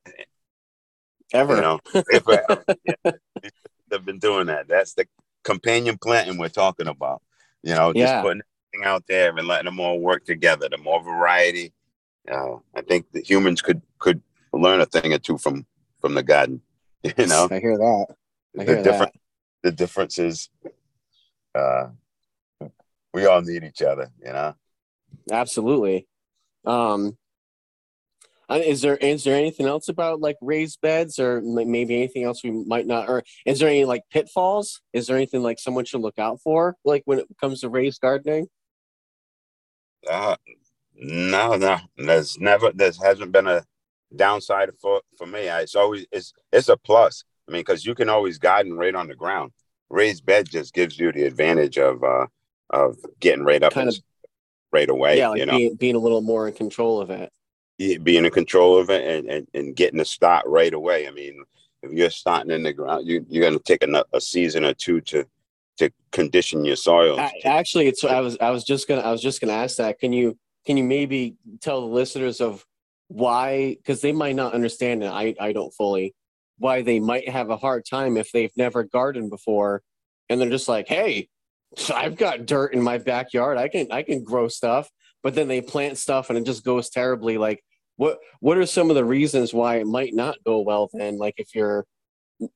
Ever. 1.33 1.55
you 1.57 1.61
know 1.61 1.79
if 2.09 2.23
yeah, 2.27 3.11
they've 3.91 4.05
been 4.05 4.17
doing 4.17 4.47
that 4.47 4.67
that's 4.69 4.93
the 4.93 5.05
companion 5.43 5.97
planting 6.01 6.37
we're 6.37 6.47
talking 6.47 6.87
about 6.87 7.21
you 7.63 7.75
know 7.75 7.91
just 7.93 8.13
Yeah. 8.13 8.21
putting 8.21 8.41
everything 8.71 8.87
out 8.89 9.03
there 9.09 9.37
and 9.37 9.45
letting 9.47 9.65
them 9.65 9.79
all 9.81 9.99
work 9.99 10.23
together 10.23 10.67
the 10.71 10.77
more 10.77 11.03
variety 11.03 11.73
uh, 12.31 12.55
i 12.75 12.81
think 12.81 13.11
the 13.11 13.21
humans 13.21 13.61
could 13.61 13.81
could 13.99 14.21
learn 14.53 14.79
a 14.79 14.85
thing 14.85 15.13
or 15.13 15.19
two 15.19 15.37
from 15.37 15.65
from 15.99 16.13
the 16.13 16.23
garden 16.23 16.61
you 17.03 17.27
know 17.27 17.47
I 17.51 17.59
hear 17.59 17.77
that. 17.77 18.05
I 18.57 18.63
the 18.63 18.73
hear 18.73 18.83
different 18.83 19.13
that. 19.13 19.21
the 19.63 19.71
differences. 19.73 20.49
uh 21.53 21.87
we 23.19 23.25
all 23.25 23.41
need 23.41 23.63
each 23.63 23.81
other 23.81 24.09
you 24.19 24.31
know 24.31 24.53
Absolutely. 25.31 26.07
Um, 26.65 27.17
is 28.51 28.81
there 28.81 28.97
is 28.97 29.23
there 29.23 29.35
anything 29.35 29.67
else 29.67 29.89
about 29.89 30.21
like 30.21 30.37
raised 30.41 30.81
beds 30.81 31.19
or 31.19 31.39
maybe 31.41 31.95
anything 31.95 32.23
else 32.23 32.43
we 32.43 32.49
might 32.49 32.87
not 32.87 33.07
or 33.07 33.23
is 33.45 33.59
there 33.59 33.69
any 33.69 33.85
like 33.85 34.01
pitfalls? 34.11 34.81
Is 34.91 35.05
there 35.05 35.15
anything 35.15 35.43
like 35.43 35.59
someone 35.59 35.85
should 35.85 36.01
look 36.01 36.17
out 36.17 36.39
for 36.41 36.75
like 36.83 37.03
when 37.05 37.19
it 37.19 37.27
comes 37.39 37.61
to 37.61 37.69
raised 37.69 38.01
gardening? 38.01 38.47
uh 40.09 40.35
no 40.95 41.55
no 41.57 41.77
there's 41.97 42.39
never 42.39 42.71
there 42.73 42.91
hasn't 43.03 43.31
been 43.33 43.47
a 43.47 43.63
downside 44.15 44.69
for 44.81 45.01
for 45.17 45.27
me 45.27 45.49
I, 45.49 45.61
it's 45.61 45.75
always 45.75 46.05
it's 46.11 46.33
it's 46.53 46.69
a 46.69 46.77
plus 46.77 47.25
i 47.47 47.51
mean 47.51 47.61
because 47.61 47.85
you 47.85 47.93
can 47.93 48.07
always 48.07 48.39
garden 48.39 48.73
right 48.73 48.95
on 48.95 49.09
the 49.09 49.15
ground 49.15 49.51
raised 49.89 50.25
bed 50.25 50.49
just 50.49 50.73
gives 50.73 50.97
you 50.97 51.11
the 51.11 51.25
advantage 51.25 51.77
of 51.77 52.01
uh 52.01 52.27
of 52.69 52.97
getting 53.19 53.43
right 53.43 53.63
up 53.63 53.73
Kind 53.73 53.89
and 53.89 54.01
right 54.71 54.89
away 54.89 55.17
yeah, 55.17 55.29
like 55.29 55.39
you 55.39 55.45
know 55.45 55.57
being 55.57 55.75
being 55.75 55.95
a 55.95 55.99
little 55.99 56.21
more 56.21 56.47
in 56.47 56.53
control 56.53 57.01
of 57.01 57.09
it. 57.09 57.31
be- 57.77 57.97
being 57.97 58.25
in 58.25 58.31
control 58.31 58.77
of 58.77 58.89
it 58.89 59.03
and, 59.05 59.29
and 59.29 59.47
and 59.53 59.75
getting 59.75 59.99
a 59.99 60.05
start 60.05 60.45
right 60.47 60.73
away 60.73 61.07
i 61.07 61.11
mean 61.11 61.43
if 61.81 61.91
you're 61.91 62.09
starting 62.09 62.51
in 62.51 62.63
the 62.63 62.73
ground 62.73 63.07
you, 63.07 63.25
you're 63.29 63.41
going 63.41 63.57
to 63.57 63.63
take 63.63 63.83
a, 63.83 64.05
a 64.13 64.21
season 64.21 64.65
or 64.65 64.73
two 64.73 65.01
to 65.01 65.25
to 65.77 65.89
condition 66.11 66.65
your 66.65 66.75
soil 66.75 67.17
Actually, 67.45 67.87
it's 67.87 68.03
I 68.03 68.19
was 68.19 68.37
I 68.41 68.49
was 68.51 68.63
just 68.63 68.87
gonna 68.87 69.01
I 69.01 69.11
was 69.11 69.21
just 69.21 69.39
gonna 69.39 69.53
ask 69.53 69.77
that. 69.77 69.97
Can 69.97 70.11
you 70.11 70.37
can 70.65 70.77
you 70.77 70.83
maybe 70.83 71.35
tell 71.61 71.81
the 71.81 71.87
listeners 71.87 72.41
of 72.41 72.65
why 73.07 73.75
because 73.75 74.01
they 74.01 74.11
might 74.11 74.35
not 74.35 74.53
understand 74.53 75.03
it. 75.03 75.07
I 75.07 75.35
I 75.39 75.53
don't 75.53 75.73
fully 75.73 76.13
why 76.57 76.81
they 76.81 76.99
might 76.99 77.29
have 77.29 77.49
a 77.49 77.57
hard 77.57 77.85
time 77.89 78.17
if 78.17 78.31
they've 78.31 78.55
never 78.57 78.83
gardened 78.83 79.29
before, 79.29 79.81
and 80.27 80.39
they're 80.39 80.49
just 80.49 80.67
like, 80.67 80.87
hey, 80.89 81.29
I've 81.93 82.15
got 82.17 82.45
dirt 82.45 82.73
in 82.73 82.81
my 82.81 82.97
backyard. 82.97 83.57
I 83.57 83.67
can 83.67 83.91
I 83.91 84.03
can 84.03 84.23
grow 84.23 84.47
stuff, 84.47 84.89
but 85.23 85.35
then 85.35 85.47
they 85.47 85.61
plant 85.61 85.97
stuff 85.97 86.29
and 86.29 86.37
it 86.37 86.45
just 86.45 86.63
goes 86.63 86.89
terribly. 86.89 87.37
Like 87.37 87.63
what 87.97 88.19
what 88.39 88.57
are 88.57 88.65
some 88.65 88.89
of 88.89 88.95
the 88.95 89.05
reasons 89.05 89.53
why 89.53 89.77
it 89.77 89.87
might 89.87 90.13
not 90.13 90.37
go 90.45 90.59
well 90.59 90.89
then? 90.93 91.17
Like 91.17 91.35
if 91.37 91.53
you're 91.53 91.85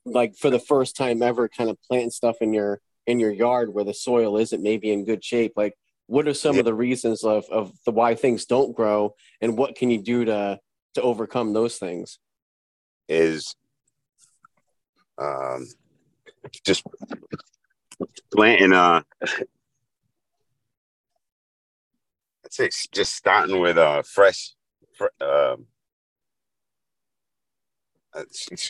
like 0.06 0.36
for 0.36 0.50
the 0.50 0.60
first 0.60 0.96
time 0.96 1.22
ever 1.22 1.50
kind 1.50 1.70
of 1.70 1.78
planting 1.88 2.10
stuff 2.10 2.38
in 2.42 2.54
your 2.54 2.80
in 3.06 3.20
your 3.20 3.32
yard 3.32 3.74
where 3.74 3.84
the 3.84 3.94
soil 3.94 4.38
isn't 4.38 4.64
maybe 4.64 4.92
in 4.92 5.04
good 5.04 5.22
shape 5.24 5.52
like 5.58 5.74
what 6.08 6.26
are 6.26 6.34
some 6.34 6.56
Yeah. 6.56 6.60
of 6.60 6.66
the 6.66 6.74
reasons 6.74 7.24
of 7.26 7.44
of 7.52 7.74
the 7.86 7.92
why 7.92 8.16
things 8.16 8.46
don't 8.46 8.74
grow 8.74 9.14
and 9.42 9.58
what 9.58 9.76
can 9.76 9.90
you 9.90 10.02
do 10.02 10.24
to 10.24 10.58
to 10.94 11.02
overcome 11.02 11.52
those 11.52 11.78
things 11.78 12.18
is 13.10 13.54
um 15.18 15.68
just 16.66 16.84
planting 18.34 18.74
uh 18.74 19.02
I'd 22.46 22.52
say 22.52 22.70
just 22.92 23.16
starting 23.16 23.60
with 23.60 23.78
uh 23.78 24.02
fresh 24.04 24.52
fr- 24.98 25.06
um 25.22 25.68
uh, 28.16 28.24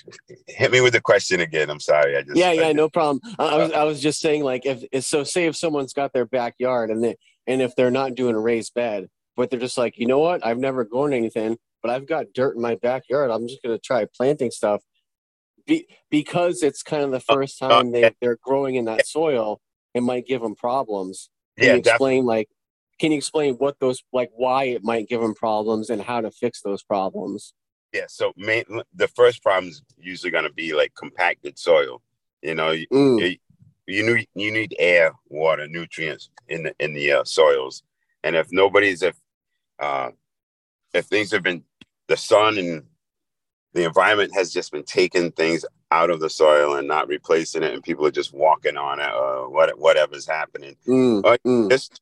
hit 0.47 0.71
me 0.71 0.79
with 0.79 0.93
the 0.93 1.01
question 1.01 1.41
again. 1.41 1.69
I'm 1.69 1.79
sorry. 1.81 2.15
I 2.15 2.21
just 2.21 2.37
yeah 2.37 2.51
yeah 2.53 2.61
just- 2.63 2.75
no 2.77 2.89
problem. 2.89 3.19
I, 3.37 3.45
I 3.45 3.57
was 3.57 3.71
i 3.73 3.83
was 3.83 4.01
just 4.01 4.19
saying 4.21 4.43
like 4.43 4.65
if 4.65 4.83
if- 4.91 5.03
so 5.03 5.23
say 5.23 5.45
if 5.47 5.55
someone's 5.55 5.93
got 5.93 6.13
their 6.13 6.25
backyard 6.25 6.89
and 6.91 7.03
they 7.03 7.17
and 7.47 7.61
if 7.61 7.75
they're 7.75 7.91
not 7.91 8.15
doing 8.15 8.35
a 8.35 8.39
raised 8.39 8.73
bed 8.73 9.09
but 9.35 9.49
they're 9.49 9.59
just 9.59 9.77
like 9.77 9.97
you 9.97 10.05
know 10.07 10.19
what? 10.19 10.45
I've 10.45 10.59
never 10.59 10.83
grown 10.85 11.11
anything 11.13 11.57
but 11.81 11.91
i've 11.91 12.07
got 12.07 12.27
dirt 12.33 12.55
in 12.55 12.61
my 12.61 12.75
backyard. 12.75 13.29
I'm 13.31 13.45
just 13.47 13.61
going 13.61 13.75
to 13.75 13.81
try 13.81 14.05
planting 14.15 14.51
stuff 14.51 14.81
Be, 15.65 15.87
because 16.09 16.61
it's 16.63 16.83
kind 16.83 17.03
of 17.03 17.11
the 17.11 17.19
first 17.19 17.57
oh, 17.61 17.69
time 17.69 17.91
they, 17.91 18.13
they're 18.21 18.39
growing 18.41 18.75
in 18.75 18.85
that 18.85 19.05
soil 19.07 19.61
it 19.93 20.01
might 20.01 20.27
give 20.27 20.41
them 20.41 20.55
problems 20.55 21.29
can 21.57 21.67
yeah, 21.67 21.75
you 21.75 21.81
definitely. 21.81 22.17
explain 22.17 22.25
like 22.25 22.49
can 22.99 23.11
you 23.11 23.17
explain 23.17 23.55
what 23.55 23.79
those 23.79 24.03
like 24.11 24.29
why 24.35 24.65
it 24.65 24.83
might 24.83 25.07
give 25.07 25.21
them 25.21 25.33
problems 25.33 25.89
and 25.89 26.01
how 26.01 26.21
to 26.21 26.31
fix 26.31 26.61
those 26.61 26.83
problems 26.83 27.53
Yeah. 27.93 28.05
So 28.07 28.33
main, 28.35 28.63
the 28.93 29.07
first 29.07 29.41
problem 29.41 29.69
is 29.69 29.81
usually 29.97 30.31
going 30.31 30.45
to 30.45 30.53
be 30.53 30.73
like 30.73 30.93
compacted 30.95 31.57
soil. 31.57 32.01
You 32.41 32.55
know, 32.55 32.71
you, 32.71 32.87
Mm, 32.91 33.19
you 33.21 33.37
you 33.85 34.15
need 34.15 34.27
you 34.33 34.51
need 34.51 34.75
air, 34.79 35.13
water, 35.29 35.67
nutrients 35.67 36.29
in 36.47 36.63
the 36.63 36.75
in 36.79 36.93
the 36.93 37.11
uh, 37.11 37.23
soils, 37.23 37.83
and 38.23 38.35
if 38.35 38.47
nobody's 38.51 39.01
if 39.01 39.15
uh, 39.79 40.09
if 40.93 41.05
things 41.05 41.31
have 41.31 41.43
been 41.43 41.63
the 42.07 42.17
sun 42.17 42.57
and 42.57 42.83
the 43.73 43.83
environment 43.83 44.33
has 44.33 44.51
just 44.51 44.71
been 44.71 44.83
taking 44.83 45.31
things 45.31 45.65
out 45.91 46.09
of 46.09 46.19
the 46.19 46.29
soil 46.29 46.75
and 46.75 46.87
not 46.87 47.07
replacing 47.07 47.63
it, 47.63 47.73
and 47.73 47.83
people 47.83 48.05
are 48.05 48.11
just 48.11 48.33
walking 48.33 48.77
on 48.77 48.99
it 48.99 49.11
or 49.13 49.49
what 49.49 49.77
whatever's 49.77 50.27
happening. 50.27 50.75
mm, 50.87 51.23
Uh, 51.25 51.37
mm. 51.45 51.69
Just 51.69 52.01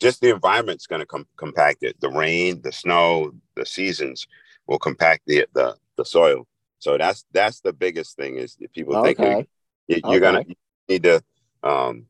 just 0.00 0.20
the 0.20 0.30
environment's 0.30 0.86
going 0.86 1.00
to 1.00 1.06
com- 1.06 1.28
compact 1.36 1.82
it. 1.82 2.00
The 2.00 2.08
rain, 2.08 2.62
the 2.62 2.72
snow, 2.72 3.32
the 3.54 3.66
seasons 3.66 4.26
will 4.66 4.78
compact 4.78 5.22
the 5.26 5.46
the 5.54 5.76
the 5.96 6.04
soil. 6.04 6.46
So 6.78 6.96
that's 6.96 7.24
that's 7.32 7.60
the 7.60 7.72
biggest 7.72 8.16
thing 8.16 8.36
is 8.36 8.56
that 8.56 8.72
people 8.72 9.02
think 9.02 9.20
okay 9.20 9.46
you, 9.90 10.00
you're 10.08 10.20
gonna 10.20 10.44
you 10.46 10.54
need 10.88 11.02
to 11.02 11.22
um, 11.62 12.06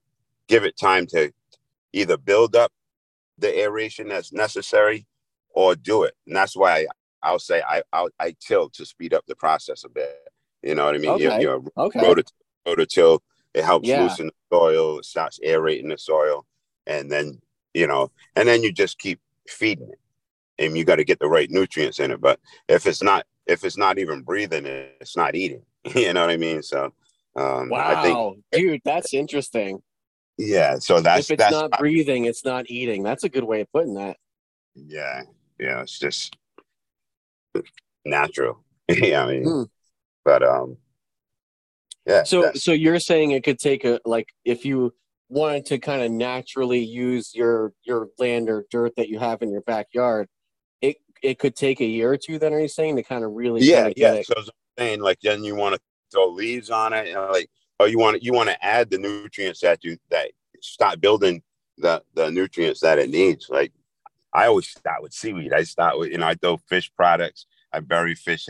give 0.46 0.64
it 0.64 0.76
time 0.76 1.06
to 1.06 1.32
either 1.92 2.16
build 2.16 2.54
up 2.54 2.72
the 3.38 3.58
aeration 3.60 4.08
that's 4.08 4.32
necessary 4.32 5.06
or 5.50 5.74
do 5.74 6.04
it. 6.04 6.14
And 6.26 6.36
that's 6.36 6.54
why 6.54 6.86
I'll 7.22 7.38
say 7.38 7.62
I 7.66 7.82
I'll, 7.92 8.08
I 8.18 8.34
till 8.40 8.68
to 8.70 8.84
speed 8.86 9.14
up 9.14 9.24
the 9.26 9.36
process 9.36 9.84
a 9.84 9.88
bit. 9.88 10.16
You 10.62 10.74
know 10.74 10.84
what 10.86 10.94
I 10.94 10.98
mean? 10.98 11.18
You, 11.18 11.28
Okay. 11.28 11.40
you 11.40 11.46
know, 11.46 11.64
okay 11.76 12.00
rototill 12.66 13.20
it 13.54 13.64
helps 13.64 13.88
Yeah. 13.88 14.02
loosen 14.02 14.26
the 14.26 14.56
soil, 14.56 14.98
it 14.98 15.04
starts 15.04 15.40
aerating 15.42 15.88
the 15.88 15.98
soil, 15.98 16.46
and 16.86 17.10
then 17.10 17.40
you 17.74 17.86
know, 17.86 18.10
and 18.36 18.48
then 18.48 18.62
you 18.62 18.72
just 18.72 18.98
keep 18.98 19.20
feeding 19.48 19.88
it, 19.90 19.98
and 20.64 20.76
you 20.76 20.84
got 20.84 20.96
to 20.96 21.04
get 21.04 21.18
the 21.18 21.28
right 21.28 21.50
nutrients 21.50 21.98
in 22.00 22.10
it. 22.10 22.20
But 22.20 22.38
if 22.68 22.86
it's 22.86 23.02
not 23.02 23.26
if 23.46 23.64
it's 23.64 23.76
not 23.76 23.98
even 23.98 24.22
breathing, 24.22 24.66
it's 24.66 25.16
not 25.16 25.34
eating. 25.34 25.62
you 25.94 26.12
know 26.12 26.20
what 26.20 26.30
I 26.30 26.36
mean? 26.36 26.62
So 26.62 26.92
um, 27.36 27.70
wow 27.70 27.78
I 27.78 28.02
think 28.02 28.44
dude 28.52 28.80
that's 28.84 29.14
interesting 29.14 29.82
yeah. 30.38 30.78
So 30.78 31.00
that's 31.00 31.26
if 31.26 31.32
it's 31.32 31.42
that's 31.42 31.52
not 31.52 31.78
breathing 31.78 32.24
it's 32.24 32.44
not 32.44 32.70
eating 32.70 33.02
that's 33.02 33.24
a 33.24 33.28
good 33.28 33.44
way 33.44 33.60
of 33.62 33.72
putting 33.72 33.94
that 33.94 34.16
yeah 34.74 35.22
yeah. 35.58 35.82
It's 35.82 35.98
just 35.98 36.36
natural. 38.04 38.62
yeah, 38.88 39.24
I 39.24 39.26
mean, 39.26 39.44
Hmm. 39.44 39.62
but 40.24 40.42
um, 40.42 40.76
yeah. 42.06 42.22
so 42.24 42.52
so 42.54 42.72
you're 42.72 43.00
saying 43.00 43.30
it 43.32 43.44
could 43.44 43.58
take 43.58 43.84
a 43.84 44.00
like 44.04 44.28
if 44.44 44.64
you 44.64 44.92
wanted 45.28 45.64
to 45.66 45.78
kind 45.78 46.02
of 46.02 46.10
naturally 46.10 46.80
use 46.80 47.34
your 47.34 47.72
your 47.84 48.08
land 48.18 48.48
or 48.50 48.66
dirt 48.70 48.94
that 48.96 49.08
you 49.08 49.18
have 49.18 49.42
in 49.42 49.52
your 49.52 49.60
backyard 49.60 50.28
it 50.80 50.96
it 51.22 51.38
could 51.38 51.54
take 51.54 51.80
a 51.80 51.84
year 51.84 52.10
or 52.12 52.16
two 52.16 52.36
then 52.36 52.52
are 52.52 52.58
you 52.58 52.66
saying 52.66 52.96
to 52.96 53.02
kind 53.04 53.22
of 53.24 53.30
really 53.32 53.60
yeah, 53.62 53.82
kinda 53.84 53.94
yeah. 53.96 54.10
get 54.12 54.20
it 54.20 54.26
So 54.26 54.34
I'm 54.36 54.44
saying 54.76 55.00
like 55.00 55.20
then 55.22 55.44
you 55.44 55.54
want 55.54 55.76
to 55.76 55.80
throw 56.10 56.26
leaves 56.26 56.70
on 56.70 56.92
it, 56.92 57.14
and 57.14 57.30
like 57.30 57.48
oh 57.78 57.84
you 57.84 57.98
want 57.98 58.16
to 58.16 58.24
you 58.24 58.32
want 58.32 58.48
to 58.48 58.64
add 58.64 58.90
the 58.90 58.98
nutrients 58.98 59.60
that 59.60 59.84
you 59.84 59.96
that 60.10 60.32
start 60.60 61.00
building 61.00 61.42
the 61.78 62.02
the 62.14 62.30
nutrients 62.30 62.80
that 62.80 62.98
it 62.98 63.10
needs. 63.10 63.48
Like 63.48 63.72
I 64.32 64.46
always 64.46 64.68
start 64.68 65.02
with 65.02 65.12
seaweed. 65.12 65.52
I 65.52 65.62
start 65.64 65.98
with 65.98 66.10
you 66.10 66.18
know 66.18 66.26
I 66.26 66.34
throw 66.34 66.56
fish 66.56 66.90
products. 66.96 67.46
I 67.72 67.80
bury 67.80 68.14
fish 68.14 68.48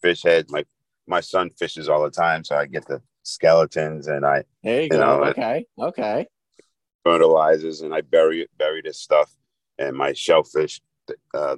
fish 0.00 0.22
heads. 0.22 0.50
My 0.50 0.64
my 1.06 1.20
son 1.20 1.50
fishes 1.50 1.88
all 1.88 2.02
the 2.02 2.10
time, 2.10 2.44
so 2.44 2.56
I 2.56 2.66
get 2.66 2.86
the 2.86 3.00
skeletons 3.22 4.06
and 4.08 4.24
I 4.24 4.44
There 4.62 4.76
you, 4.82 4.82
You 4.84 4.88
go. 4.90 4.98
know, 4.98 5.24
okay. 5.26 5.66
Okay. 5.78 6.26
fertilizes 7.04 7.82
and 7.82 7.94
I 7.94 8.00
bury 8.00 8.42
it, 8.42 8.50
bury 8.58 8.82
this 8.82 8.98
stuff 8.98 9.34
and 9.78 9.96
my 9.96 10.12
shellfish. 10.12 10.80
Uh, 11.32 11.56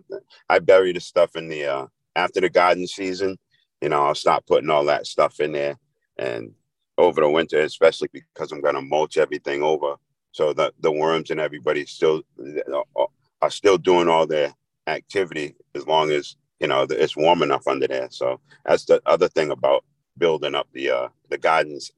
I 0.48 0.58
bury 0.58 0.92
the 0.92 1.00
stuff 1.00 1.36
in 1.36 1.48
the 1.48 1.64
uh, 1.66 1.86
after 2.16 2.40
the 2.40 2.50
garden 2.50 2.86
season. 2.86 3.38
You 3.80 3.88
know, 3.88 4.02
I'll 4.04 4.14
stop 4.14 4.46
putting 4.46 4.68
all 4.70 4.84
that 4.86 5.06
stuff 5.06 5.40
in 5.40 5.52
there, 5.52 5.78
and 6.18 6.52
over 6.98 7.20
the 7.22 7.30
winter, 7.30 7.60
especially 7.60 8.08
because 8.12 8.52
I'm 8.52 8.60
gonna 8.60 8.82
mulch 8.82 9.16
everything 9.16 9.62
over, 9.62 9.94
so 10.32 10.52
that 10.54 10.74
the 10.80 10.92
worms 10.92 11.30
and 11.30 11.40
everybody 11.40 11.86
still 11.86 12.22
uh, 12.38 13.04
are 13.42 13.50
still 13.50 13.78
doing 13.78 14.08
all 14.08 14.26
their 14.26 14.54
activity 14.86 15.54
as 15.74 15.86
long 15.86 16.10
as 16.10 16.36
you 16.60 16.66
know 16.66 16.86
it's 16.88 17.16
warm 17.16 17.42
enough 17.42 17.66
under 17.66 17.86
there. 17.86 18.08
So 18.10 18.40
that's 18.64 18.84
the 18.84 19.00
other 19.06 19.28
thing 19.28 19.50
about 19.50 19.84
building 20.16 20.54
up 20.54 20.68
the 20.72 20.90
uh, 20.90 21.08
the 21.30 21.38
gardens 21.38 21.92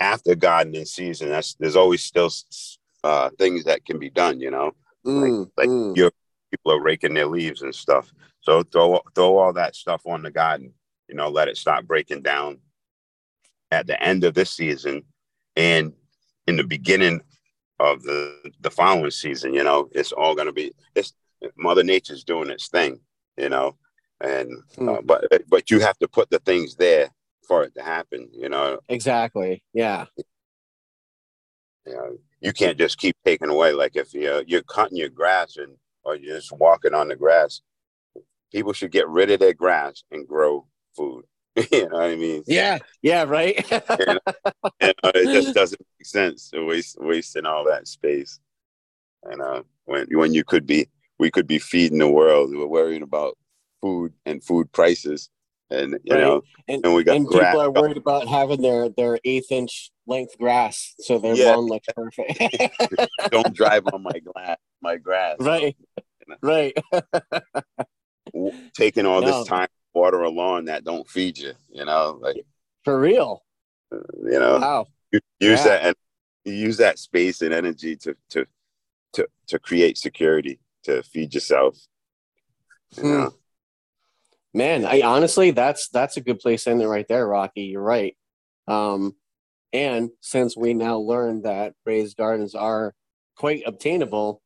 after 0.00 0.34
gardening 0.34 0.84
season. 0.84 1.30
That's 1.30 1.54
there's 1.54 1.76
always 1.76 2.02
still 2.02 2.30
uh, 3.04 3.30
things 3.38 3.64
that 3.64 3.84
can 3.84 3.98
be 3.98 4.10
done. 4.10 4.40
You 4.40 4.50
know, 4.50 4.72
Mm, 5.04 5.50
like 5.56 5.68
mm. 5.68 5.96
your 5.96 6.12
people 6.50 6.72
are 6.72 6.80
raking 6.80 7.14
their 7.14 7.26
leaves 7.26 7.62
and 7.62 7.74
stuff. 7.74 8.12
So 8.40 8.62
throw 8.62 9.00
throw 9.14 9.38
all 9.38 9.52
that 9.54 9.74
stuff 9.74 10.06
on 10.06 10.22
the 10.22 10.30
garden. 10.30 10.74
You 11.08 11.16
know, 11.16 11.28
let 11.28 11.48
it 11.48 11.56
start 11.56 11.86
breaking 11.86 12.22
down 12.22 12.58
at 13.70 13.86
the 13.86 14.00
end 14.02 14.24
of 14.24 14.34
this 14.34 14.50
season 14.50 15.02
and 15.56 15.92
in 16.46 16.56
the 16.56 16.64
beginning 16.64 17.20
of 17.82 18.02
the 18.02 18.52
the 18.60 18.70
following 18.70 19.10
season. 19.10 19.52
You 19.54 19.64
know, 19.64 19.88
it's 19.92 20.12
all 20.12 20.34
going 20.34 20.46
to 20.46 20.52
be 20.52 20.72
it's 20.94 21.12
Mother 21.56 21.82
Nature's 21.82 22.24
doing 22.24 22.50
its 22.50 22.68
thing. 22.68 23.00
You 23.36 23.48
know, 23.48 23.76
and 24.20 24.50
uh, 24.78 24.96
Hmm. 25.00 25.06
but 25.06 25.24
but 25.48 25.70
you 25.70 25.80
have 25.80 25.98
to 25.98 26.08
put 26.08 26.30
the 26.30 26.38
things 26.40 26.76
there 26.76 27.10
for 27.46 27.64
it 27.64 27.74
to 27.74 27.82
happen. 27.82 28.28
You 28.32 28.48
know, 28.48 28.78
Exactly. 28.88 29.62
Yeah. 29.74 30.06
you 31.86 31.94
know 31.94 32.16
you 32.40 32.52
can't 32.52 32.78
just 32.78 32.98
keep 32.98 33.16
taking 33.24 33.48
away 33.50 33.72
like 33.72 33.96
if 33.96 34.14
you're 34.14 34.42
you're 34.46 34.62
cutting 34.62 34.96
your 34.98 35.08
grass 35.08 35.56
and 35.56 35.76
or 36.04 36.16
you're 36.16 36.36
just 36.36 36.52
walking 36.52 36.94
on 36.94 37.08
the 37.08 37.16
grass 37.16 37.60
people 38.52 38.72
should 38.72 38.90
get 38.92 39.08
rid 39.08 39.30
of 39.30 39.40
their 39.40 39.54
grass 39.54 40.02
and 40.10 40.26
grow 40.28 40.66
food 40.96 41.24
you 41.72 41.88
know 41.88 41.96
what 41.98 42.02
i 42.10 42.16
mean 42.16 42.42
Yeah. 42.46 42.78
Yeah. 43.02 43.24
Right. 43.24 43.64
You 44.80 44.88
know, 45.04 45.10
it 45.14 45.30
just 45.32 45.54
doesn't 45.60 45.80
make 45.98 46.06
sense 46.06 46.50
to 46.50 46.64
waste 46.64 46.96
wasting 47.00 47.46
all 47.46 47.64
that 47.66 47.86
space 47.86 48.40
and 49.24 49.40
uh 49.40 49.62
when 49.84 50.06
when 50.10 50.34
you 50.34 50.42
could 50.44 50.66
be 50.66 50.88
we 51.18 51.30
could 51.30 51.46
be 51.46 51.58
feeding 51.60 51.98
the 51.98 52.08
world 52.10 52.50
we're 52.54 52.66
worrying 52.66 53.02
about 53.02 53.38
food 53.80 54.12
and 54.26 54.42
food 54.42 54.72
prices 54.72 55.30
and 55.70 55.92
you 56.04 56.14
Right. 56.14 56.20
know 56.20 56.42
and 56.68 56.84
and 56.84 56.94
we 56.94 57.04
got 57.04 57.16
and 57.16 57.28
people 57.28 57.60
are 57.60 57.70
worried 57.70 57.96
about 57.96 58.26
having 58.26 58.60
their 58.60 58.88
their 58.88 59.18
eighth 59.24 59.52
inch 59.52 59.90
length 60.06 60.36
grass, 60.36 60.94
so 60.98 61.18
their 61.18 61.36
Yeah. 61.36 61.54
lawn 61.54 61.66
looks 61.66 61.86
perfect. 61.94 62.42
don't 63.30 63.54
drive 63.54 63.86
on 63.92 64.02
my 64.02 64.18
glass 64.18 64.58
my 64.80 64.96
grass 64.96 65.36
right. 65.38 65.76
Right. 66.42 66.76
taking 68.74 69.06
all 69.06 69.20
No. 69.20 69.26
this 69.26 69.46
time 69.46 69.68
water 69.94 70.22
a 70.22 70.30
lawn 70.30 70.64
that 70.66 70.84
don't 70.84 71.08
feed 71.08 71.38
you 71.38 71.52
you 71.70 71.84
know 71.84 72.18
like 72.20 72.36
For 72.84 72.98
real. 72.98 73.44
you 73.92 74.38
know 74.38 74.58
Wow. 74.60 74.86
use 75.12 75.20
Yeah. 75.40 75.64
that 75.64 75.82
and 75.84 75.96
use 76.44 76.76
that 76.78 76.98
space 76.98 77.42
and 77.42 77.52
energy 77.54 77.96
to 77.96 78.16
to 78.30 78.46
to 79.12 79.28
to 79.48 79.58
create 79.58 79.98
security 79.98 80.58
to 80.84 81.02
feed 81.02 81.34
yourself 81.34 81.76
you 82.96 83.02
Hmm. 83.04 83.10
know 83.10 83.34
Man, 84.54 84.84
I 84.84 85.00
honestly 85.00 85.50
that's 85.50 85.88
that's 85.88 86.18
a 86.18 86.20
good 86.20 86.38
place 86.38 86.64
to 86.64 86.70
end 86.72 86.82
it 86.82 86.86
right 86.88 87.08
there, 87.08 87.26
Rocky. 87.26 87.62
You're 87.62 87.80
right. 87.82 88.14
Um, 88.68 89.16
and 89.72 90.10
since 90.20 90.54
we 90.58 90.74
now 90.74 90.98
learned 90.98 91.44
that 91.44 91.72
raised 91.86 92.18
gardens 92.18 92.54
are 92.54 92.94
quite 93.34 93.62
obtainable, 93.64 94.42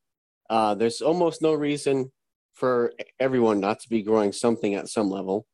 uh, 0.48 0.76
there's 0.76 1.00
almost 1.00 1.42
no 1.42 1.54
reason 1.54 2.12
for 2.56 2.92
everyone 3.20 3.60
not 3.60 3.78
to 3.80 3.88
be 3.88 4.02
growing 4.02 4.32
something 4.32 4.74
at 4.74 4.88
some 4.88 5.10
level. 5.10 5.46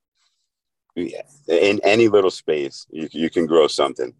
yeah 0.96 1.22
in 1.48 1.80
any 1.84 2.08
little 2.08 2.30
space 2.30 2.86
you, 2.90 3.08
you 3.12 3.28
can 3.28 3.46
grow 3.46 3.66
something 3.66 4.14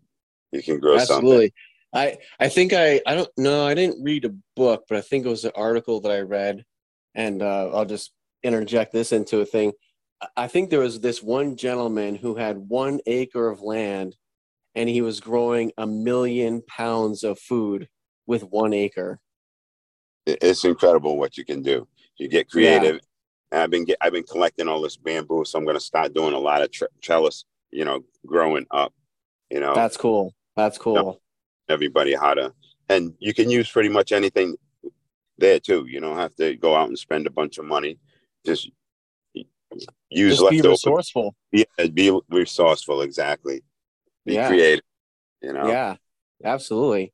you 0.53 0.63
can 0.63 0.79
grow 0.81 0.99
something 0.99 1.17
Absolutely. 1.17 1.55
I 1.95 2.19
I 2.41 2.49
think 2.49 2.73
I 2.73 3.01
I 3.07 3.15
don't 3.15 3.31
know. 3.37 3.67
I 3.67 3.75
didn't 3.75 4.03
read 4.03 4.25
a 4.25 4.35
book, 4.57 4.85
but 4.89 4.99
I 4.99 5.01
think 5.03 5.25
it 5.25 5.29
was 5.29 5.45
an 5.45 5.53
article 5.55 6.01
that 6.01 6.13
I 6.13 6.21
read, 6.21 6.65
and 7.15 7.43
uh, 7.43 7.71
I'll 7.73 7.85
just 7.85 8.13
interject 8.43 8.93
this 8.93 9.13
into 9.13 9.41
a 9.41 9.45
thing. 9.45 9.73
I 10.37 10.47
think 10.47 10.71
there 10.71 10.81
was 10.81 11.01
this 11.01 11.23
one 11.23 11.57
gentleman 11.57 12.15
who 12.15 12.37
had 12.37 12.57
one 12.57 13.01
acre 13.07 13.49
of 13.49 13.61
land, 13.61 14.17
and 14.75 14.89
he 14.89 15.03
was 15.03 15.21
growing 15.21 15.73
a 15.77 15.87
million 15.87 16.63
pounds 16.67 17.25
of 17.25 17.39
food 17.39 17.89
with 18.27 18.43
one 18.45 18.73
acre. 18.73 19.21
It's 20.25 20.65
incredible 20.65 21.19
what 21.19 21.37
you 21.37 21.45
can 21.45 21.63
do 21.63 21.87
you 22.19 22.29
get 22.29 22.51
creative 22.51 23.01
And 23.51 23.61
i've 23.63 23.71
been 23.71 23.85
get, 23.85 23.99
i've 24.01 24.13
been 24.13 24.23
collecting 24.25 24.69
all 24.69 24.81
this 24.81 24.97
bamboo 24.97 25.45
so 25.45 25.59
i'm 25.59 25.65
going 25.65 25.77
to 25.77 25.81
start 25.81 26.15
doing 26.15 26.35
a 26.35 26.39
lot 26.39 26.63
of 26.63 26.71
tre- 26.71 26.89
trellis 27.01 27.45
you 27.71 27.85
know 27.85 28.05
growing 28.27 28.67
up 28.71 28.93
you 29.51 29.61
know 29.61 29.75
That's 29.75 29.97
cool. 29.97 30.35
That's 30.57 30.79
cool. 30.79 31.21
everybody 31.69 32.15
how 32.15 32.35
to 32.35 32.53
and 32.89 33.15
you 33.19 33.33
can 33.35 33.49
use 33.51 33.71
pretty 33.71 33.89
much 33.89 34.13
anything 34.13 34.57
there 35.39 35.59
too 35.59 35.87
you 35.89 36.01
don't 36.01 36.17
have 36.19 36.35
to 36.37 36.55
go 36.57 36.75
out 36.77 36.89
and 36.89 36.99
spend 36.99 37.27
a 37.27 37.31
bunch 37.31 37.59
of 37.59 37.65
money 37.65 37.99
just 38.47 38.71
use 40.11 40.39
Just 40.39 40.51
be 40.51 40.57
leftover 40.57 40.69
resourceful. 40.71 41.35
yeah 41.53 41.65
be 41.93 42.17
resourceful 42.29 43.01
exactly 43.03 43.63
be 44.27 44.35
Yeah. 44.35 44.49
creative 44.49 44.85
you 45.43 45.53
know 45.53 45.67
Yeah, 45.69 45.97
absolutely. 46.45 47.13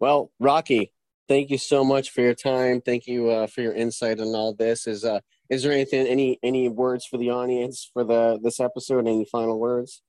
Well, 0.00 0.32
Rocky, 0.40 0.92
thank 1.30 1.48
you 1.48 1.58
so 1.58 1.84
much 1.84 2.10
for 2.10 2.20
your 2.22 2.34
time. 2.34 2.80
Thank 2.80 3.06
you 3.06 3.30
uh, 3.30 3.46
for 3.46 3.62
your 3.62 3.72
insight 3.72 4.18
on 4.20 4.34
all 4.34 4.52
this. 4.52 4.88
Is 4.88 5.04
uh, 5.04 5.20
is 5.48 5.62
there 5.62 5.72
anything, 5.72 6.06
any 6.06 6.38
any 6.42 6.68
words 6.68 7.06
for 7.06 7.16
the 7.16 7.30
audience 7.30 7.88
for 7.94 8.02
the 8.04 8.38
this 8.42 8.58
episode? 8.58 9.06
Any 9.06 9.24
final 9.24 9.58
words? 9.58 10.02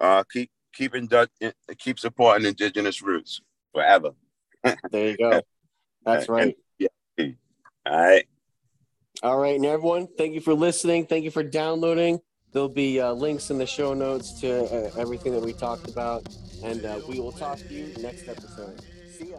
uh 0.00 0.24
keep 0.32 0.50
keep 0.72 0.94
in, 0.94 1.08
keep 1.78 1.98
supporting 1.98 2.46
indigenous 2.46 3.00
roots 3.00 3.40
forever 3.72 4.10
There 4.90 5.10
you 5.10 5.16
go. 5.16 5.40
That's 6.04 6.28
right. 6.28 6.56
all 7.86 8.06
right 8.06 8.26
All 9.22 9.38
right, 9.38 9.54
and 9.54 9.64
everyone, 9.64 10.08
thank 10.18 10.34
you 10.34 10.40
for 10.40 10.54
listening. 10.54 11.06
Thank 11.06 11.24
you 11.24 11.30
for 11.30 11.42
downloading. 11.44 12.20
There'll 12.52 12.68
be 12.68 13.00
uh, 13.00 13.12
links 13.12 13.50
in 13.50 13.58
the 13.58 13.66
show 13.66 13.94
notes 13.94 14.40
to 14.40 14.64
uh, 14.64 14.90
everything 14.98 15.32
that 15.32 15.42
we 15.42 15.52
talked 15.52 15.88
about, 15.88 16.26
and 16.62 16.84
uh, 16.84 17.00
we 17.08 17.20
will 17.20 17.32
talk 17.32 17.58
to 17.58 17.72
you 17.72 17.92
next 18.02 18.28
episode. 18.28 18.82
See 19.16 19.30
ya. 19.30 19.38